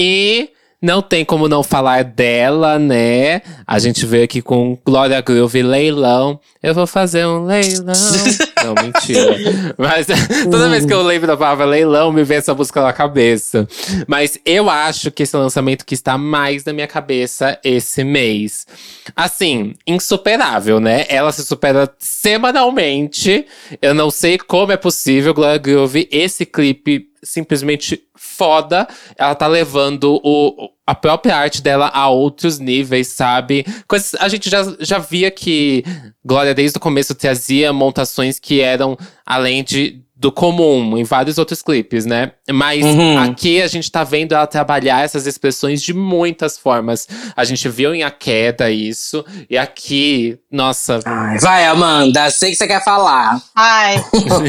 [0.00, 3.42] E não tem como não falar dela, né?
[3.66, 6.38] A gente veio aqui com Glória Groove Leilão.
[6.62, 7.94] Eu vou fazer um leilão.
[8.64, 9.36] não, mentira.
[9.76, 10.06] Mas
[10.50, 13.66] toda vez que eu lembro da palavra leilão, me vem essa música na cabeça.
[14.06, 18.66] Mas eu acho que esse lançamento que está mais na minha cabeça esse mês.
[19.14, 21.06] Assim, insuperável, né?
[21.08, 23.46] Ela se supera semanalmente.
[23.80, 26.08] Eu não sei como é possível, Glória Groove.
[26.10, 28.86] Esse clipe simplesmente foda.
[29.16, 33.66] Ela tá levando o, a própria arte dela a outros níveis, sabe?
[33.86, 35.84] Coisas, a gente já, já via que
[36.24, 41.60] Glória, desde o começo, trazia montações que eram além de, do comum em vários outros
[41.62, 42.32] clipes, né?
[42.50, 43.18] Mas Uhum.
[43.18, 47.06] aqui a gente tá vendo ela trabalhar essas expressões de muitas formas.
[47.36, 52.30] A gente viu em A Queda isso, e aqui, nossa, Ai, vai, Amanda.
[52.30, 53.40] Sei que você quer falar.
[53.54, 53.96] Ai,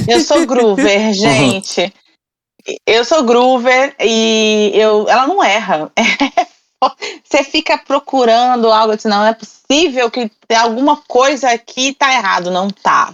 [0.08, 1.94] eu sou groover, gente.
[2.86, 5.92] Eu sou groover e eu, ela não erra.
[7.24, 12.52] Você fica procurando algo assim, não é possível que tem alguma coisa aqui tá errado,
[12.52, 13.14] não tá.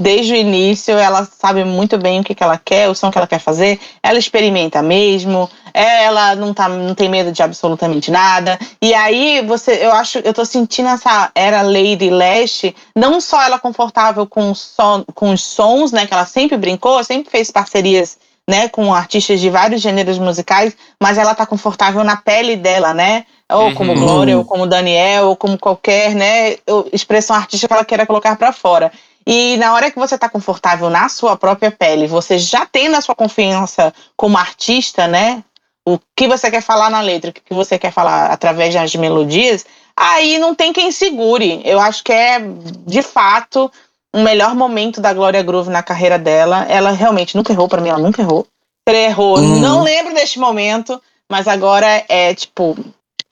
[0.00, 3.18] Desde o início, ela sabe muito bem o que, que ela quer, o som que
[3.18, 8.56] ela quer fazer, ela experimenta mesmo, ela não, tá, não tem medo de absolutamente nada.
[8.80, 13.58] E aí, você, eu acho, eu tô sentindo essa era Lady Lash, não só ela
[13.58, 18.18] confortável com, som, com os sons, né, que ela sempre brincou, sempre fez parcerias
[18.48, 23.26] né, com artistas de vários gêneros musicais, mas ela tá confortável na pele dela, né?
[23.52, 24.00] Ou como Uhum.
[24.00, 26.56] Glória, ou como Daniel, ou como qualquer, né,
[26.90, 28.90] expressão artística que ela queira colocar para fora.
[29.26, 33.02] E na hora que você tá confortável na sua própria pele, você já tem na
[33.02, 35.44] sua confiança como artista, né?
[35.86, 39.66] O que você quer falar na letra, o que você quer falar através das melodias,
[39.94, 41.60] aí não tem quem segure.
[41.64, 42.40] Eu acho que é,
[42.86, 43.70] de fato,
[44.14, 46.64] o melhor momento da Glória Groove na carreira dela.
[46.68, 48.46] Ela realmente nunca errou, pra mim, ela nunca errou.
[48.88, 49.60] Ela errou, Uhum.
[49.60, 51.00] não lembro deste momento,
[51.30, 52.76] mas agora é tipo.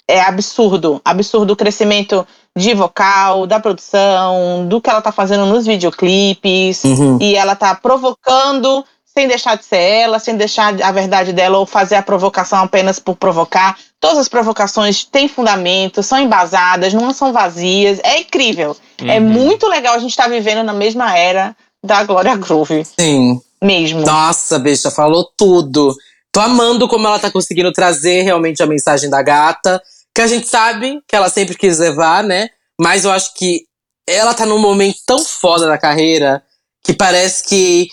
[0.09, 1.01] É absurdo.
[1.05, 2.24] Absurdo o crescimento
[2.57, 6.85] de vocal, da produção, do que ela tá fazendo nos videoclipes.
[6.85, 7.18] Uhum.
[7.20, 8.85] E ela tá provocando
[9.17, 12.99] sem deixar de ser ela, sem deixar a verdade dela ou fazer a provocação apenas
[12.99, 13.79] por provocar.
[13.99, 17.99] Todas as provocações têm fundamento, são embasadas, não são vazias.
[18.05, 18.77] É incrível.
[19.01, 19.27] É Uhum.
[19.27, 23.41] muito legal a gente estar vivendo na mesma era da Glória Groove, Sim.
[23.62, 24.01] mesmo.
[24.05, 25.95] Nossa, bicha, falou tudo.
[26.31, 29.81] Tô amando como ela tá conseguindo trazer realmente a mensagem da gata.
[30.14, 32.51] Que a gente sabe que ela sempre quis levar, né?
[32.79, 33.62] Mas eu acho que
[34.07, 36.43] ela tá num momento tão foda da carreira
[36.85, 37.89] que parece que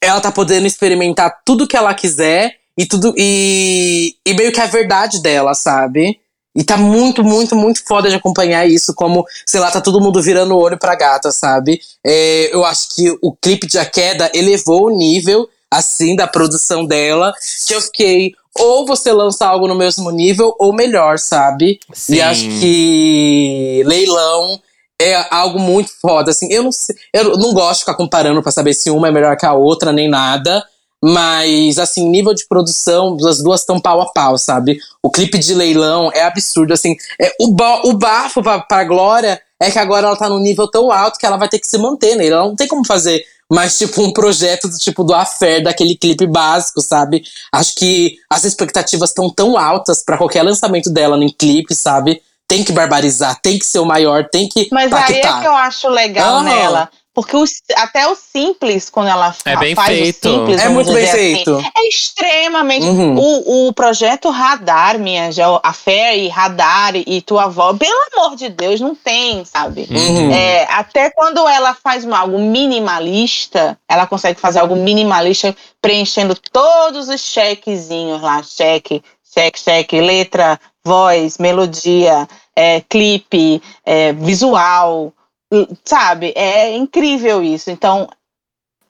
[0.00, 3.14] ela tá podendo experimentar tudo que ela quiser e tudo.
[3.16, 6.20] E, e meio que a verdade dela, sabe?
[6.54, 10.22] E tá muito, muito, muito foda de acompanhar isso, como, sei lá, tá todo mundo
[10.22, 11.80] virando o olho pra gata, sabe?
[12.02, 16.86] É, eu acho que o clipe de A Queda elevou o nível, assim, da produção
[16.86, 17.34] dela,
[17.66, 18.32] que eu fiquei.
[18.58, 21.78] Ou você lança algo no mesmo nível, ou melhor, sabe?
[21.92, 22.14] Sim.
[22.14, 24.58] E acho que leilão
[25.00, 26.30] é algo muito foda.
[26.30, 29.10] Assim, eu não sei, eu não gosto de ficar comparando pra saber se uma é
[29.12, 30.64] melhor que a outra, nem nada.
[31.02, 34.78] Mas, assim, nível de produção, as duas estão pau a pau, sabe?
[35.02, 36.96] O clipe de leilão é absurdo, assim.
[37.20, 40.68] É, o, ba o bafo pra, pra Glória é que agora ela tá num nível
[40.68, 42.34] tão alto que ela vai ter que se manter nele.
[42.34, 46.26] Ela não tem como fazer mais, tipo, um projeto do tipo do Affair, daquele clipe
[46.26, 47.22] básico, sabe?
[47.52, 52.22] Acho que as expectativas estão tão altas pra qualquer lançamento dela em clipe, sabe?
[52.48, 55.54] Tem que barbarizar, tem que ser o maior, tem que Mas aí é que eu
[55.54, 56.88] acho legal nela.
[57.12, 60.28] Porque os- até o simples, quando ela É bem faz feito.
[60.28, 61.58] o simples, É muito bem assim, feito.
[61.74, 62.84] é extremamente.
[62.84, 63.16] Uhum.
[63.18, 68.36] O, o projeto Radar, minha, já, a Fé e Radar e tua avó, pelo amor
[68.36, 69.88] de Deus, não tem, sabe?
[69.90, 70.30] Uhum.
[70.30, 77.08] É, até quando ela faz uma- algo minimalista, ela consegue fazer algo minimalista preenchendo todos
[77.08, 79.02] os chequezinhos lá, cheque,
[79.34, 85.12] cheque, cheque, letra, voz, melodia, é, clipe, é, visual,
[85.52, 86.32] l- sabe?
[86.36, 87.70] É incrível isso.
[87.70, 88.08] Então,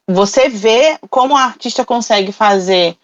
[0.06, 2.96] você vê como a artista consegue fazer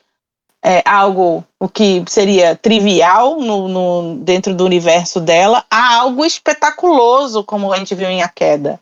[0.62, 7.42] é, algo o que seria trivial no, no, dentro do universo dela a algo espetaculoso,
[7.42, 8.78] como a gente viu em A Queda.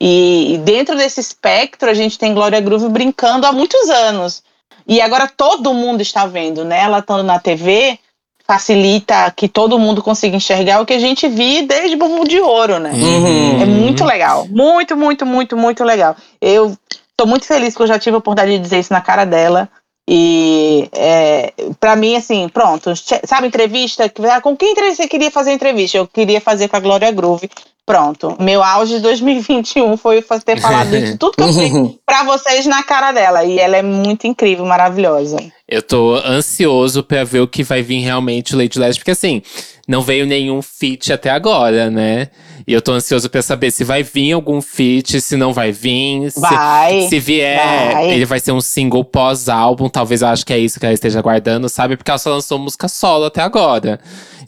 [0.00, 4.42] E, e dentro desse espectro, a gente tem Glória Groove brincando há muitos anos.
[4.86, 6.80] E agora todo mundo está vendo, né?
[6.80, 7.98] Ela estando na TV
[8.46, 12.78] facilita que todo mundo consiga enxergar o que a gente viu desde Bumbum de Ouro,
[12.78, 12.90] né?
[12.92, 13.62] Uhum.
[13.62, 14.46] É muito legal.
[14.48, 16.14] Muito, muito, muito, muito legal.
[16.40, 16.76] Eu
[17.16, 19.68] tô muito feliz que eu já tive a oportunidade de dizer isso na cara dela.
[20.06, 22.92] E é, para mim, assim, pronto,
[23.24, 24.10] sabe, entrevista?
[24.30, 25.96] Ah, com quem você queria fazer entrevista?
[25.96, 27.48] Eu queria fazer com a Glória Groove.
[27.86, 32.64] Pronto, meu auge de 2021 foi ter falado isso tudo que eu fiz pra vocês
[32.64, 33.44] na cara dela.
[33.44, 35.36] E ela é muito incrível, maravilhosa.
[35.68, 39.42] Eu tô ansioso pra ver o que vai vir realmente o Lady Leste, porque assim,
[39.86, 42.28] não veio nenhum feat até agora, né?
[42.66, 46.32] E eu tô ansioso pra saber se vai vir algum feat, se não vai vir.
[46.36, 47.02] Vai.
[47.02, 48.10] Se, se vier, vai.
[48.10, 49.88] ele vai ser um single pós-álbum.
[49.88, 51.96] Talvez eu acho que é isso que ela esteja aguardando, sabe?
[51.96, 54.00] Porque ela só lançou música solo até agora.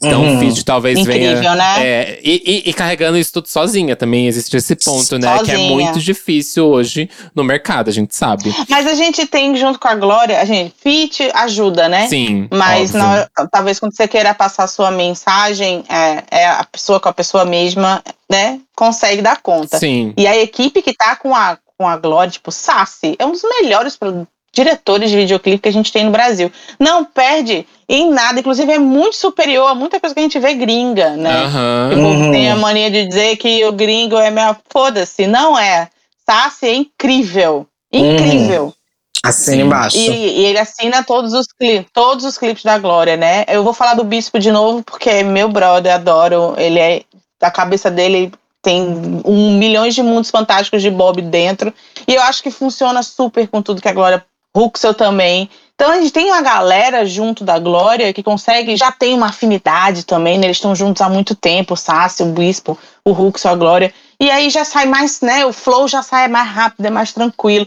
[0.02, 0.36] Então Uhum.
[0.36, 1.54] o feat talvez Incrível, venha.
[1.54, 1.74] né?
[1.86, 5.28] É, e, e- e carregando isso tudo sozinha também existe esse ponto, né?
[5.44, 5.70] Que é Sozinha.
[5.70, 8.54] muito difícil hoje no mercado, a gente sabe.
[8.68, 12.06] Mas a gente tem, junto com a Glória, a gente, fit ajuda, né?
[12.08, 12.48] Sim.
[12.52, 17.08] Mas na talvez quando você queira passar a sua mensagem, é, é a pessoa com
[17.08, 18.60] a pessoa mesma, né?
[18.76, 19.78] Consegue dar conta.
[19.78, 20.12] Sim.
[20.16, 23.42] E a equipe que tá com a, com a Glória, tipo, Sassi, é um dos
[23.60, 23.96] melhores
[24.56, 26.50] diretores de videoclipe que a gente tem no Brasil.
[26.80, 30.54] Não perde em nada, inclusive é muito superior a muita coisa que a gente vê
[30.54, 31.44] gringa, né?
[31.44, 31.90] Aham.
[31.92, 32.32] O povo Uhum.
[32.32, 34.56] tem a mania de dizer que o gringo é meio.
[34.70, 35.88] Foda-se, não é.
[36.28, 37.66] Sassi é incrível.
[37.92, 38.74] Incrível.
[39.24, 39.62] Assina Sim.
[39.62, 39.96] embaixo.
[39.96, 43.44] E, e ele assina todos os, clipes, todos os clipes da Glória, né?
[43.48, 46.54] Eu vou falar do Bispo de novo, porque é meu brother, adoro.
[46.56, 47.02] Ele é.
[47.40, 48.32] A cabeça dele
[48.62, 48.82] tem
[49.24, 51.72] um milhões de mundos fantásticos de Bob dentro.
[52.08, 54.24] E eu acho que funciona super com tudo que a Glória.
[54.56, 55.50] Ruxel também.
[55.74, 60.06] Então a gente tem uma galera junto da Glória que consegue, já tem uma afinidade
[60.06, 60.46] também, né?
[60.46, 63.94] Eles estão juntos há muito tempo, o Sassi, o Bispo, o Ruxel, a Glória.
[64.18, 65.44] E aí já sai mais, né?
[65.44, 67.66] O flow já sai mais rápido, é mais tranquilo.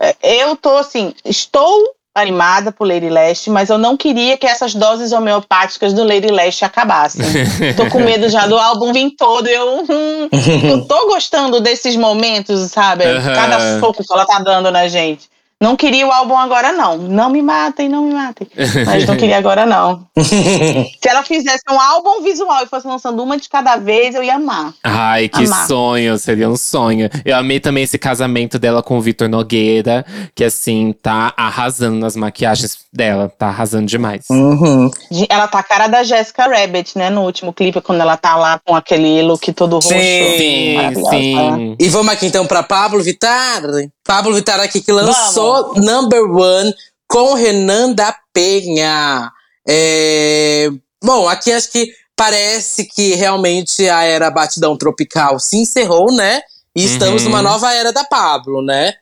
[0.00, 4.74] É, Eu tô assim, estou animada por Lady Leste, mas eu não queria que essas
[4.74, 7.26] doses homeopáticas do Lady Leste acabassem.
[7.76, 9.46] tô com medo já do álbum vir todo.
[9.46, 10.28] Eu, hum,
[10.70, 13.04] eu tô gostando desses momentos, sabe?
[13.34, 15.33] Cada soco que ela tá dando na gente.
[15.64, 16.98] Não queria o álbum agora, não.
[16.98, 18.46] Não me matem, não me matem.
[18.84, 20.06] Mas não queria agora, não.
[20.22, 24.34] Se ela fizesse um álbum visual e fosse lançando uma de cada vez, eu ia
[24.34, 24.74] amar.
[24.84, 25.66] Ai, que Amar.
[25.66, 27.08] sonho, seria um sonho.
[27.24, 30.04] Eu amei também esse casamento dela com o Vitor Nogueira,
[30.34, 34.26] que assim, tá arrasando nas maquiagens dela, tá arrasando demais.
[34.28, 34.90] Uhum.
[35.30, 37.08] Ela tá a cara da Jessica Rabbit, né?
[37.08, 39.88] No último clipe, quando ela tá lá com aquele look todo roxo.
[39.88, 41.76] Sim, Sim, sim.
[41.80, 43.62] E vamos aqui então pra Pablo Vittar.
[44.04, 46.74] Pablo Vittar aqui que lançou Number One
[47.08, 49.30] com Renan da Penha.
[49.68, 50.68] É,
[51.02, 56.40] Bom, aqui acho que parece que realmente a era batidão tropical se encerrou, né?
[56.74, 57.28] E estamos Uhum.
[57.30, 58.94] numa nova era da Pablo, né?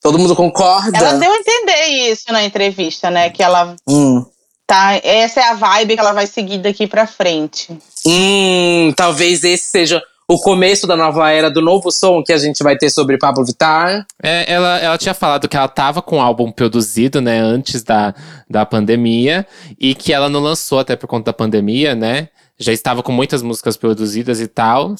[0.00, 0.96] Todo mundo concorda?
[0.96, 3.28] Ela deu a entender isso na entrevista, né?
[3.30, 4.24] Que ela Hum.
[4.66, 4.94] tá.
[5.04, 7.68] Essa é a vibe que ela vai seguir daqui pra frente.
[8.06, 10.02] Hum, talvez esse seja
[10.32, 13.44] o começo da nova era do novo som que a gente vai ter sobre Pablo
[13.44, 14.06] Vittar.
[14.22, 18.14] É, ela, ela tinha falado que ela tava com o álbum produzido, né, antes da,
[18.48, 19.46] da pandemia,
[19.78, 22.28] e que ela não lançou até por conta da pandemia, né?
[22.62, 24.94] Já estava com muitas músicas produzidas e tal.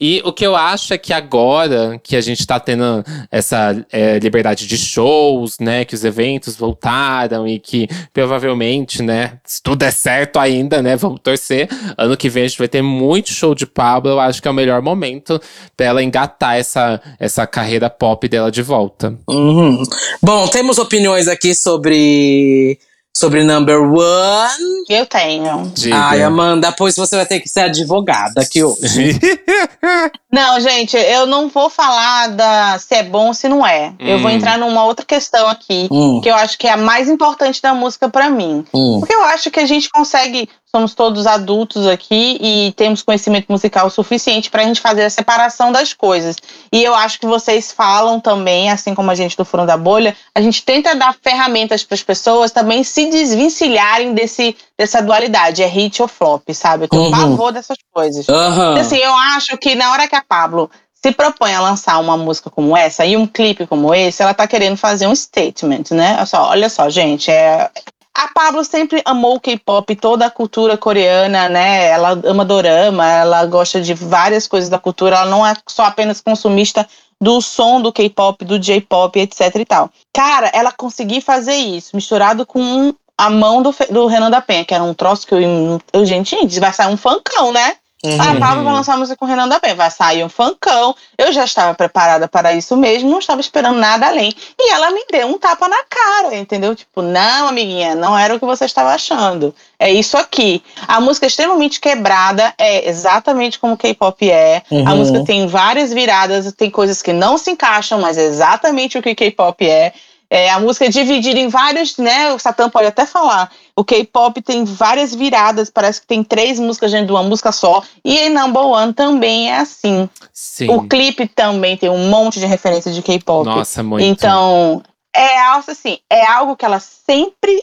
[0.00, 4.18] E o que eu acho é que agora que a gente tá tendo essa é,
[4.18, 5.84] liberdade de shows, né?
[5.84, 9.38] Que os eventos voltaram e que provavelmente, né?
[9.44, 10.96] Se tudo der certo ainda, né?
[10.96, 11.68] Vamos torcer.
[11.96, 14.10] Ano que vem a gente vai ter muito show de Pablo.
[14.10, 15.40] Eu acho que é o melhor momento
[15.76, 19.16] pra ela engatar essa, essa carreira pop dela de volta.
[19.28, 19.82] Uhum.
[20.22, 22.78] Bom, temos opiniões aqui sobre
[23.16, 24.84] sobre Number One.
[24.88, 25.70] Eu tenho.
[25.74, 25.96] Diga.
[25.96, 29.18] Ai, Amanda, pois você vai ter que ser advogada aqui hoje.
[30.32, 33.92] Não, gente, eu não vou falar da se é bom ou se não é.
[33.98, 34.34] Eu vou Hum.
[34.34, 37.74] entrar numa outra questão aqui, Hum, que eu acho que é a mais importante da
[37.74, 38.64] música pra mim.
[38.72, 38.96] hum.
[38.98, 43.90] Porque eu acho que a gente consegue, somos todos adultos aqui e temos conhecimento musical
[43.90, 46.36] suficiente pra gente fazer a separação das coisas.
[46.72, 50.16] E eu acho que vocês falam também, assim como a gente do Furo da Bolha,
[50.34, 55.66] a gente tenta dar ferramentas para as pessoas também se desvencilharem desse, dessa dualidade, é
[55.66, 56.84] hit ou flop, sabe?
[56.84, 57.10] Eu tenho Uhum.
[57.10, 58.26] pavor dessas coisas.
[58.26, 58.78] Aham.
[58.80, 62.48] Assim, eu acho que na hora que a Pablo se propõe a lançar uma música
[62.48, 66.14] como essa e um clipe como esse, ela tá querendo fazer um statement, né?
[66.16, 67.70] Olha só, olha só, gente, é.
[68.14, 71.88] A Pablo sempre amou o K-pop, toda a cultura coreana, né?
[71.88, 76.20] Ela ama dorama, ela gosta de várias coisas da cultura, ela não é só apenas
[76.20, 76.86] consumista
[77.20, 79.90] do som do K-pop, do J-pop, etc e tal.
[80.12, 84.74] Cara, ela conseguir fazer isso, misturado com a mão do, do Renan da Penha, que
[84.74, 87.76] era um troço que eu, eu gente, vai sair um funkão, né?
[88.18, 90.92] A Pablo vai lançar música com o Renan da Penha, vai sair um funkão.
[91.16, 94.34] Eu já estava preparada para isso mesmo, não estava esperando nada além.
[94.58, 96.74] E ela me deu um tapa na cara, entendeu?
[96.74, 99.54] Tipo, não, amiguinha, não era o que você estava achando.
[99.78, 100.62] É isso aqui.
[100.88, 104.62] A música é extremamente quebrada, é exatamente como o K-pop é.
[104.70, 104.96] A Uhum.
[104.96, 109.14] música tem várias viradas, tem coisas que não se encaixam, mas é exatamente o que
[109.14, 109.92] K-pop é.
[110.34, 112.32] É, a música é dividida em vários, né?
[112.32, 113.52] O Satã pode até falar.
[113.76, 117.82] O K-pop tem várias viradas, parece que tem três músicas dentro de uma música só.
[118.02, 120.08] E em Number One também é assim.
[120.32, 120.70] Sim.
[120.70, 123.44] O clipe também tem um monte de referência de K-pop.
[123.44, 124.06] Nossa, muito.
[124.06, 124.82] Então,
[125.14, 127.62] é algo assim, é algo que ela sempre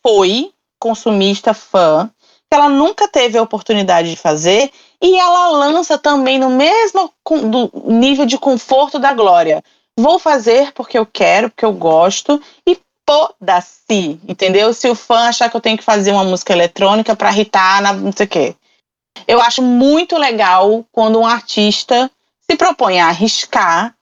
[0.00, 2.08] foi consumista, fã,
[2.48, 4.70] que ela nunca teve a oportunidade de fazer,
[5.02, 7.12] e ela lança também no mesmo
[7.86, 9.64] nível de conforto da Glória.
[9.98, 12.78] Vou fazer porque eu quero, porque eu gosto, e
[13.08, 14.72] foda-se, entendeu?
[14.72, 17.92] Se o fã achar que eu tenho que fazer uma música eletrônica pra irritar na
[17.92, 18.54] não sei o quê.
[19.28, 22.10] Eu acho muito legal quando um artista
[22.50, 23.94] se propõe a arriscar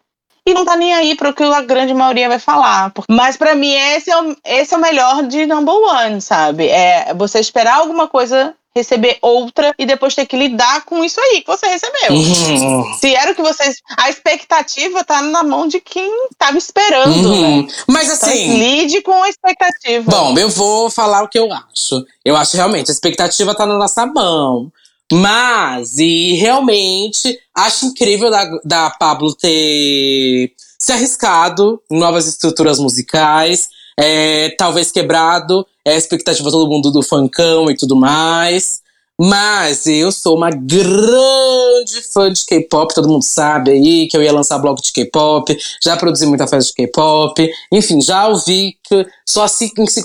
[0.46, 2.90] e não tá nem aí para o que a grande maioria vai falar.
[2.90, 6.68] Por- Mas pra mim esse é, o, esse é o melhor de number one, sabe?
[6.68, 11.42] É você esperar alguma coisa, receber outra e depois ter que lidar com isso aí
[11.42, 12.12] que você recebeu.
[12.12, 12.94] Uhum.
[12.94, 13.76] Se era o que vocês.
[13.98, 17.62] A expectativa tá na mão de quem tava esperando, Uhum.
[17.62, 17.68] né?
[17.86, 18.58] Mas Então, assim.
[18.58, 20.10] lide com a expectativa.
[20.10, 22.04] Bom, eu vou falar o que eu acho.
[22.24, 24.72] Eu acho realmente, a expectativa tá na nossa mão.
[25.12, 33.68] Mas, e realmente, acho incrível da, da Pablo ter se arriscado em novas estruturas musicais,
[34.00, 38.82] é, talvez quebrado é, a expectativa todo mundo do funkão e tudo mais.
[39.20, 44.32] Mas eu sou uma grande fã de K-pop, todo mundo sabe aí que eu ia
[44.32, 49.44] lançar blog de K-pop, já produzi muita festa de K-pop, enfim, já ouvi que sou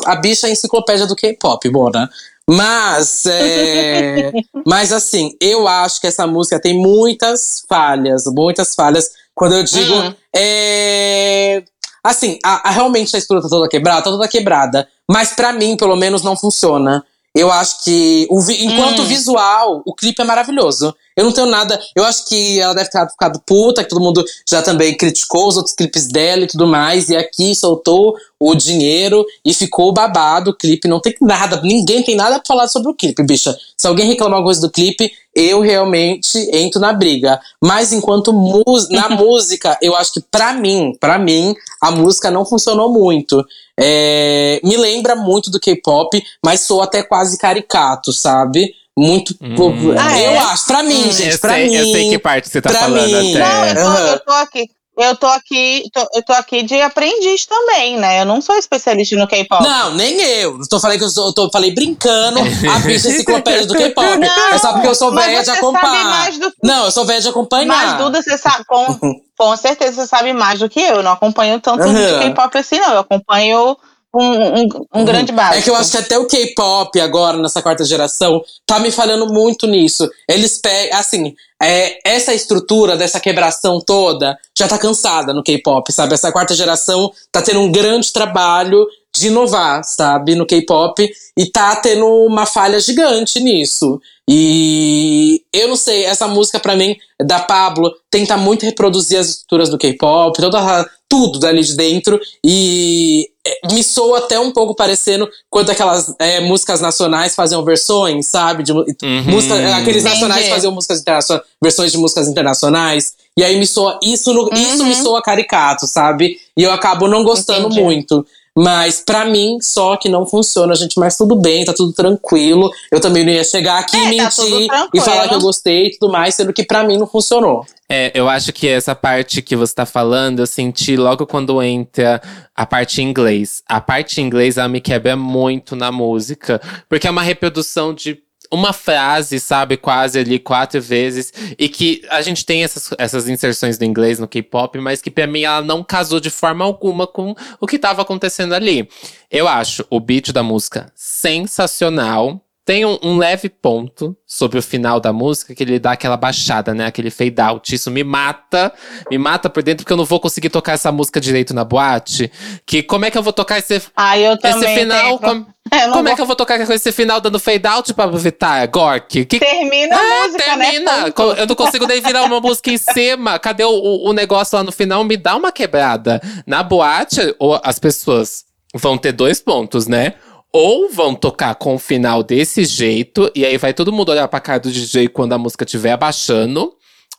[0.05, 2.09] a, bicha é a enciclopédia do K-pop, Bona.
[2.49, 4.31] Mas, é,
[4.65, 9.09] mas assim, eu acho que essa música tem muitas falhas, muitas falhas.
[9.33, 10.13] Quando eu digo, Hum.
[10.35, 11.63] é,
[12.09, 14.87] assim, a, a- realmente a estrutura tá toda quebrada, tá toda quebrada.
[15.09, 17.03] Mas pra mim, pelo menos, não funciona.
[17.35, 19.05] Eu acho que, o vi- enquanto Hum.
[19.05, 20.95] visual, o clipe é maravilhoso.
[21.17, 21.79] Eu não tenho nada.
[21.95, 25.57] Eu acho que ela deve ter ficado puta, que todo mundo já também criticou os
[25.57, 27.09] outros clipes dela e tudo mais.
[27.09, 30.87] E aqui soltou o dinheiro e ficou babado o clipe.
[30.87, 33.57] Não tem nada, ninguém tem nada pra falar sobre o clipe, bicha.
[33.75, 37.39] Se alguém reclamar alguma coisa do clipe, eu realmente entro na briga.
[37.59, 42.45] Mas enquanto mus- na música, eu acho que pra mim, pra mim, a música não
[42.45, 43.43] funcionou muito.
[43.79, 48.73] É, me lembra muito do K-pop, mas sou até quase caricato, sabe?
[48.97, 49.35] Muito.
[49.41, 49.55] Hum.
[49.99, 50.37] Ah, eu é?
[50.39, 51.75] acho, pra mim, Hum, gente, eu, pra sei, mim.
[51.75, 53.33] eu sei que parte você tá pra falando mim.
[53.35, 53.73] Não, eu até.
[53.75, 54.07] tô, Aham.
[54.07, 54.63] eu tô aqui.
[54.99, 58.19] Eu tô aqui, tô- eu tô aqui de aprendiz também, né?
[58.21, 59.61] Eu não sou especialista no K-pop.
[59.63, 60.57] Não, nem eu.
[60.67, 64.07] Tô falei que eu, sou, eu tô, falei brincando, a bicha enciclopédia do K-pop.
[64.51, 66.31] É só porque eu sou velha de acompanhar.
[66.39, 67.67] do- Não, eu sou velha de acompanhar.
[67.67, 68.85] Mas, Duda, você sabe, com,
[69.37, 70.95] com certeza você sabe mais do que eu.
[70.95, 71.93] Eu não acompanho tanto Aham.
[71.93, 72.93] de K-pop assim, não.
[72.93, 73.77] Eu acompanho
[74.17, 75.59] um, um, um grande básico.
[75.59, 79.27] É que eu acho que até o K-pop agora, nessa quarta geração, tá me falhando
[79.31, 80.09] muito nisso.
[80.27, 86.13] Eles pegam, assim, é, essa estrutura dessa quebração toda já tá cansada no K-pop, sabe?
[86.13, 90.35] Essa quarta geração tá tendo um grande trabalho de inovar, sabe?
[90.35, 93.99] No K-pop e tá tendo uma falha gigante nisso.
[94.29, 99.69] E eu não sei, essa música pra mim, da Pablo, tenta muito reproduzir as estruturas
[99.69, 102.19] do K-pop, toda, tudo dali de dentro.
[102.43, 108.27] E é, me soa até um pouco parecendo quando aquelas é, músicas nacionais faziam versões,
[108.27, 108.63] sabe?
[108.63, 108.85] De, Uhum.
[109.25, 110.21] música, aqueles Entendi.
[110.21, 113.13] nacionais faziam músicas internacionais, versões de músicas internacionais.
[113.37, 113.99] E aí me soa.
[114.03, 115.03] Isso, no- isso me Uhum.
[115.03, 116.37] soa caricato, sabe?
[116.57, 117.81] E eu acabo não gostando Entendi.
[117.81, 118.25] muito.
[118.59, 120.99] Mas pra mim, só que não funciona, gente.
[120.99, 122.71] Mas tudo bem, tá tudo tranquilo.
[122.91, 125.05] Eu também não ia chegar aqui É, e tá mentir e tranquilo.
[125.05, 127.63] falar que eu gostei e tudo mais, sendo que pra mim não funcionou.
[127.87, 132.21] É, eu acho que essa parte que você tá falando, eu senti logo quando entra
[132.55, 133.61] a parte em inglês.
[133.67, 136.59] A parte em inglês, ela me quebra muito na música.
[136.89, 138.19] Porque é uma reprodução de
[138.51, 139.77] uma frase, sabe?
[139.77, 141.33] Quase ali quatro vezes.
[141.57, 145.27] E que a gente tem essas, essas inserções do inglês no K-pop, mas que pra
[145.27, 148.87] mim ela não casou de forma alguma com o que tava acontecendo ali.
[149.29, 152.41] Eu acho o beat da música sensacional.
[152.67, 156.73] Tem um, um leve ponto sobre o final da música que ele dá aquela baixada,
[156.73, 156.85] né?
[156.85, 157.73] Aquele fade out.
[157.73, 158.73] Isso me mata,
[159.09, 162.29] me mata por dentro porque eu não vou conseguir tocar essa música direito na boate.
[162.65, 165.17] Que como é que eu vou tocar esse, Ah, eu esse final?
[165.17, 165.45] com-
[165.93, 168.69] como é vou- que eu vou tocar com esse final dando fade out pra Vitar,
[168.69, 169.23] Gork?
[169.23, 171.05] Que Termina a ah, música, termina!
[171.05, 171.13] né?
[171.37, 173.39] Eu não consigo nem virar uma música em cima.
[173.39, 175.05] Cadê o, o, negócio lá no final?
[175.05, 176.21] Me dá uma quebrada.
[176.45, 178.43] Na boate, as pessoas
[178.75, 180.15] vão ter dois pontos, né?
[180.53, 184.39] Ou vão tocar com o final desse jeito, e aí vai todo mundo olhar pra
[184.39, 186.73] cara do DJ quando a música estiver abaixando.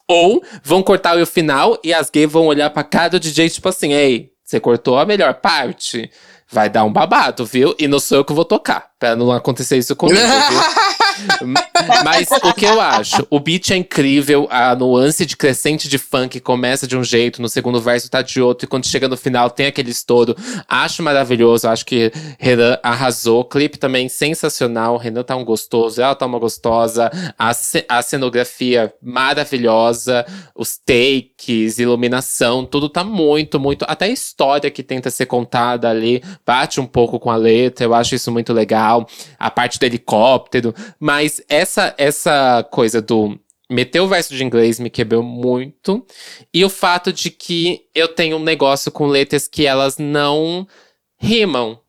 [0.09, 3.68] Ou vão cortar o final e as gays vão olhar pra cara do DJ, tipo
[3.68, 6.11] assim, ei, você cortou a melhor parte.
[6.51, 7.74] Vai dar um babado, viu?
[7.79, 10.61] E não sou eu que vou tocar, pra não acontecer isso comigo, viu?
[12.05, 13.27] Mas o que eu acho?
[13.31, 17.49] O beat é incrível, a nuance de crescente de funk começa de um jeito, no
[17.49, 20.37] segundo verso tá de outro, e quando chega no final tem aquele estouro.
[20.69, 23.45] Acho maravilhoso, acho que Renan arrasou.
[23.45, 24.97] Clipe também sensacional.
[24.97, 27.11] Renan tá um gostoso, ela tá uma gostosa.
[27.39, 27.53] A,
[27.89, 33.85] a cenografia maravilhosa, os takes, iluminação, tudo tá muito, muito.
[33.89, 37.95] Até a história que tenta ser contada ali bate um pouco com a letra, eu
[37.95, 39.07] acho isso muito legal.
[39.39, 40.75] A parte do helicóptero.
[41.09, 43.40] Mas essa, essa coisa do
[43.70, 46.06] meter o verso de inglês me quebrou muito.
[46.52, 50.68] E o fato de que eu tenho um negócio com letras que elas não
[51.16, 51.80] rimam.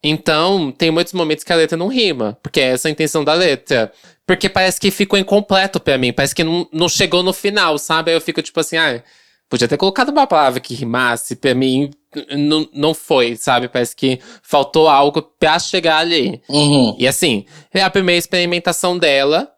[0.00, 3.34] Então, tem muitos momentos que a letra não rima, porque é essa a intenção da
[3.34, 3.92] letra.
[4.24, 8.12] Porque parece que ficou incompleto pra mim, parece que não, não chegou no final, sabe?
[8.12, 9.02] Aí eu fico tipo assim, ah,
[9.48, 11.90] podia ter colocado uma palavra que rimasse, pra mim
[12.36, 13.68] não, não foi, sabe?
[13.68, 16.40] Parece que faltou algo pra chegar ali.
[16.48, 16.96] Uhum.
[16.98, 19.50] E assim, é a primeira experimentação dela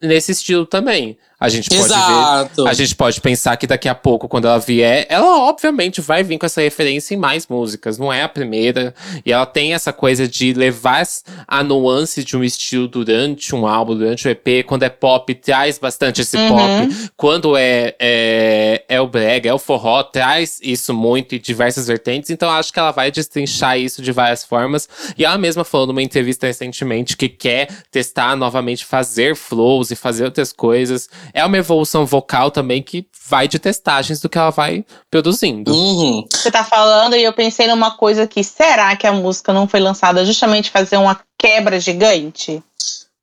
[0.00, 1.18] nesse estilo também.
[1.42, 2.62] A gente pode Exato.
[2.64, 2.70] ver.
[2.70, 6.38] A gente pode pensar que daqui a pouco, quando ela vier, ela obviamente vai vir
[6.38, 7.98] com essa referência em mais músicas.
[7.98, 8.94] Não é a primeira.
[9.26, 11.02] E ela tem essa coisa de levar
[11.48, 14.64] a nuance de um estilo durante um álbum, durante o EP.
[14.64, 16.48] Quando é pop, traz bastante esse Uhum.
[16.48, 17.10] pop.
[17.16, 22.30] Quando é, é, é o brega, é o forró, traz isso muito em diversas vertentes.
[22.30, 24.88] Então acho que ela vai destrinchar isso de várias formas.
[25.18, 30.24] E ela mesma falou numa entrevista recentemente que quer testar novamente fazer flows e fazer
[30.24, 31.08] outras coisas.
[31.34, 35.72] É uma evolução vocal também que vai de testagens do que ela vai produzindo.
[35.72, 36.26] Uhum.
[36.30, 39.80] Você tá falando e eu pensei numa coisa que será que a música não foi
[39.80, 42.62] lançada justamente fazer uma quebra gigante?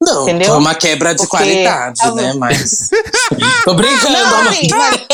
[0.01, 0.47] Não, Entendeu?
[0.47, 2.33] foi uma quebra de Porque- qualidade, né?
[2.33, 2.89] Mas.
[3.65, 5.05] Tô brincando, Não, sim, mas,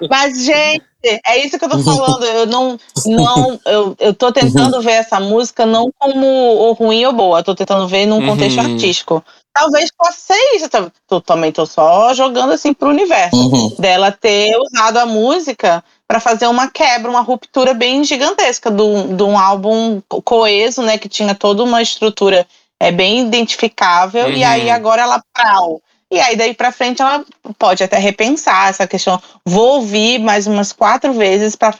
[0.10, 0.82] mas, gente,
[1.26, 2.24] é isso que eu tô falando.
[2.24, 2.78] Eu não.
[3.06, 7.40] não eu, eu tô tentando ver essa música não como ou ruim ou boa.
[7.40, 8.72] Eu tô tentando ver num contexto Uhum.
[8.72, 9.24] artístico.
[9.54, 10.68] Talvez possa ser isso.
[11.10, 13.36] Eu também tô só jogando assim pro universo.
[13.36, 13.74] Uhum.
[13.78, 19.16] Dela ter usado a música pra fazer uma quebra, uma ruptura bem gigantesca de um
[19.22, 20.96] um álbum co- coeso, né?
[20.98, 22.46] Que tinha toda uma estrutura
[22.80, 24.30] é, bem identificável.
[24.30, 24.48] E Uhum.
[24.48, 25.80] aí agora ela prau.
[26.10, 27.24] E aí daí pra frente ela
[27.58, 29.18] pode até repensar essa questão.
[29.46, 31.74] Vou ouvir mais umas quatro vezes para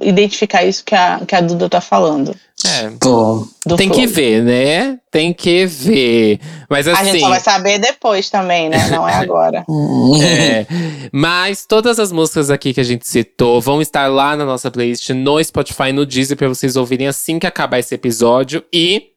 [0.00, 2.34] identificar isso que a, que a Duda tá falando.
[2.66, 2.90] É.
[3.00, 3.46] Pô.
[3.66, 4.00] do Tem flow.
[4.00, 4.98] que ver, né?
[5.10, 6.40] Tem que ver.
[6.70, 7.20] Mas A gente assim.
[7.20, 8.88] só vai saber depois também, né?
[8.90, 9.64] Não é agora.
[10.22, 10.66] É,
[11.12, 15.10] mas todas as músicas aqui que a gente citou vão estar lá na nossa playlist
[15.10, 18.62] no Spotify, no Deezer, pra vocês ouvirem assim que acabar esse episódio.
[18.72, 19.11] E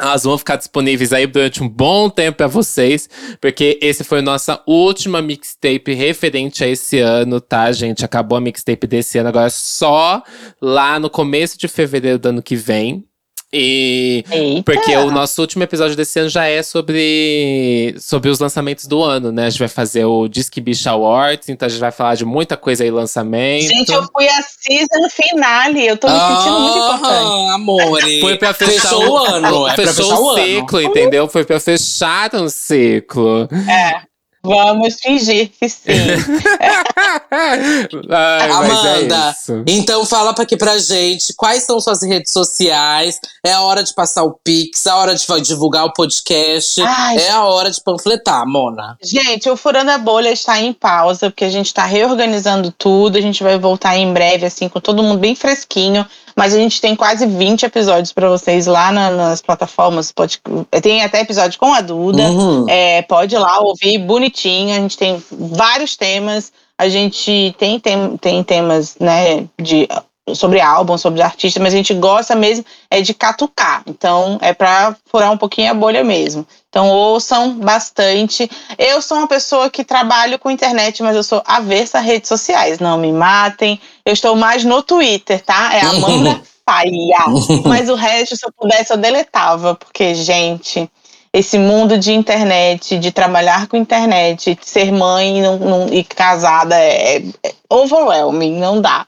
[0.00, 3.08] elas vão ficar disponíveis aí durante um bom tempo pra vocês,
[3.40, 8.04] porque esse foi a nossa última mixtape referente a esse ano, tá, gente?
[8.04, 10.22] Acabou a mixtape desse ano, agora só
[10.60, 13.04] lá no começo de fevereiro do ano que vem.
[13.52, 14.62] E Eita.
[14.62, 19.32] porque o nosso último episódio desse ano já é sobre, sobre os lançamentos do ano,
[19.32, 19.46] né?
[19.46, 22.56] A gente vai fazer o Disque Bicha Awards, então a gente vai falar de muita
[22.56, 23.66] coisa aí, lançamento.
[23.66, 25.84] Gente, eu fui a season finale.
[25.84, 27.50] Eu tô me sentindo muito importante.
[27.50, 28.20] Ah, amore.
[28.20, 29.68] Foi pra fechar Fechou o ano.
[29.68, 30.44] É pra fechou fechar o o ano.
[30.44, 31.28] ciclo, entendeu?
[31.28, 33.48] Foi pra fechar um ciclo.
[33.68, 34.09] É.
[34.42, 35.90] Vamos fingir que sim.
[37.30, 39.62] Ai, mas Amanda, é.
[39.66, 43.20] Então fala pra aqui pra gente quais são suas redes sociais.
[43.44, 46.80] É a hora de passar o Pix, é a hora de divulgar o podcast.
[46.80, 47.18] Ai.
[47.18, 48.96] É a hora de panfletar, Mona.
[49.02, 53.18] Gente, o Furando a Bolha está em pausa, porque a gente está reorganizando tudo.
[53.18, 56.06] A gente vai voltar em breve, assim, com todo mundo bem fresquinho.
[56.36, 60.12] Mas a gente tem quase 20 episódios para vocês lá na- nas plataformas.
[60.12, 60.40] Pode,
[60.82, 62.22] tem até episódio com a Duda.
[62.22, 62.66] Uhum.
[62.68, 64.74] É, pode ir lá ouvir bonitinho.
[64.76, 66.52] A gente tem vários temas.
[66.78, 69.86] A gente tem, tem, tem temas, né, de,
[70.34, 73.82] sobre álbum, sobre artista, mas a gente gosta mesmo é de catucar.
[73.86, 76.46] Então, é para furar um pouquinho a bolha mesmo.
[76.70, 78.48] Então, ouçam bastante.
[78.78, 82.78] Eu sou uma pessoa que trabalho com internet, mas eu sou aversa a redes sociais.
[82.78, 83.78] Não me matem.
[84.06, 85.74] Eu estou mais no Twitter, tá?
[85.74, 87.18] É Amanda Faia.
[87.66, 89.74] Mas o resto, se eu pudesse, eu deletava.
[89.74, 90.88] Porque, gente,
[91.32, 96.04] esse mundo de internet, de trabalhar com internet, de ser mãe e, não- não- e
[96.04, 99.06] casada é, é overwhelming, não dá.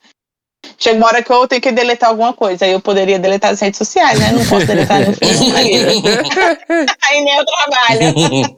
[0.78, 2.64] Chega uma hora que eu tenho que deletar alguma coisa.
[2.64, 4.32] Aí eu poderia deletar as redes sociais, né?
[4.32, 5.58] Não posso deletar no vida.
[7.02, 8.56] Aí nem eu trabalho.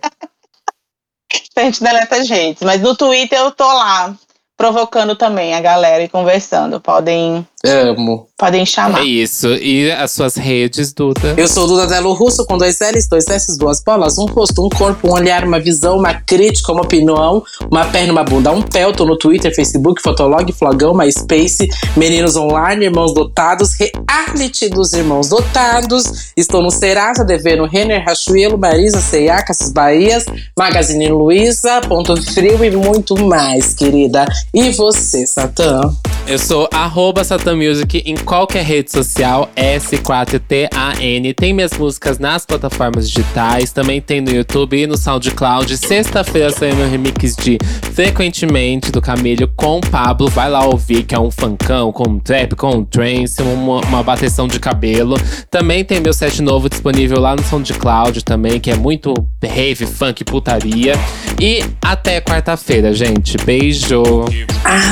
[1.56, 2.62] a gente deleta as redes.
[2.62, 4.14] Mas no Twitter eu tô lá,
[4.56, 6.80] provocando também a galera e conversando.
[6.80, 8.26] Podem Amo.
[8.36, 9.00] Podem chamar.
[9.00, 9.48] É isso.
[9.54, 11.34] E as suas redes, Duda?
[11.36, 14.68] Eu sou Duda Delo Russo, com dois L's, dois S, duas bolas, um rosto, um
[14.68, 18.84] corpo, um olhar, uma visão, uma crítica, uma opinião, uma perna, uma bunda, um pé.
[18.84, 25.28] Eu tô no Twitter, Facebook, Fotolog, Flogão, MySpace, Meninos Online, Irmãos Dotados, Reality dos Irmãos
[25.28, 26.32] Dotados.
[26.36, 30.26] Estou no Serasa, devendo Renner, Rachuelo, Marisa, C&A, Casas Bahias,
[30.58, 34.26] Magazine Luiza, Ponto Frio e muito mais, querida.
[34.52, 35.80] E você, Satã?
[36.26, 37.22] Eu sou arroba
[37.56, 41.34] Music em qualquer rede social, S4TAN.
[41.36, 45.76] Tem minhas músicas nas plataformas digitais, também tem no YouTube e no SoundCloud.
[45.76, 47.58] Sexta-feira saiu meu remix de
[47.92, 50.28] Frequentemente, do Camilho com o Pablo.
[50.28, 54.02] Vai lá ouvir, que é um funkão com um trap, com um trance, uma, uma
[54.02, 55.16] bateção de cabelo.
[55.50, 60.24] Também tem meu set novo disponível lá no SoundCloud também, que é muito rave, funk,
[60.24, 60.94] putaria.
[61.40, 63.36] E até quarta-feira, gente.
[63.44, 64.02] Beijo!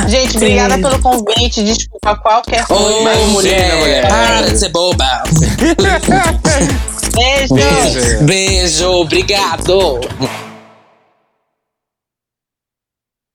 [0.07, 1.63] Gente, obrigada pelo convite.
[1.63, 2.99] Desculpa qualquer Ô, coisa.
[2.99, 4.07] Imagina, mulher, mulher.
[4.07, 5.23] para de ser boba.
[7.13, 7.53] Beijo.
[7.53, 8.23] Beijo!
[8.23, 9.99] Beijo, obrigado.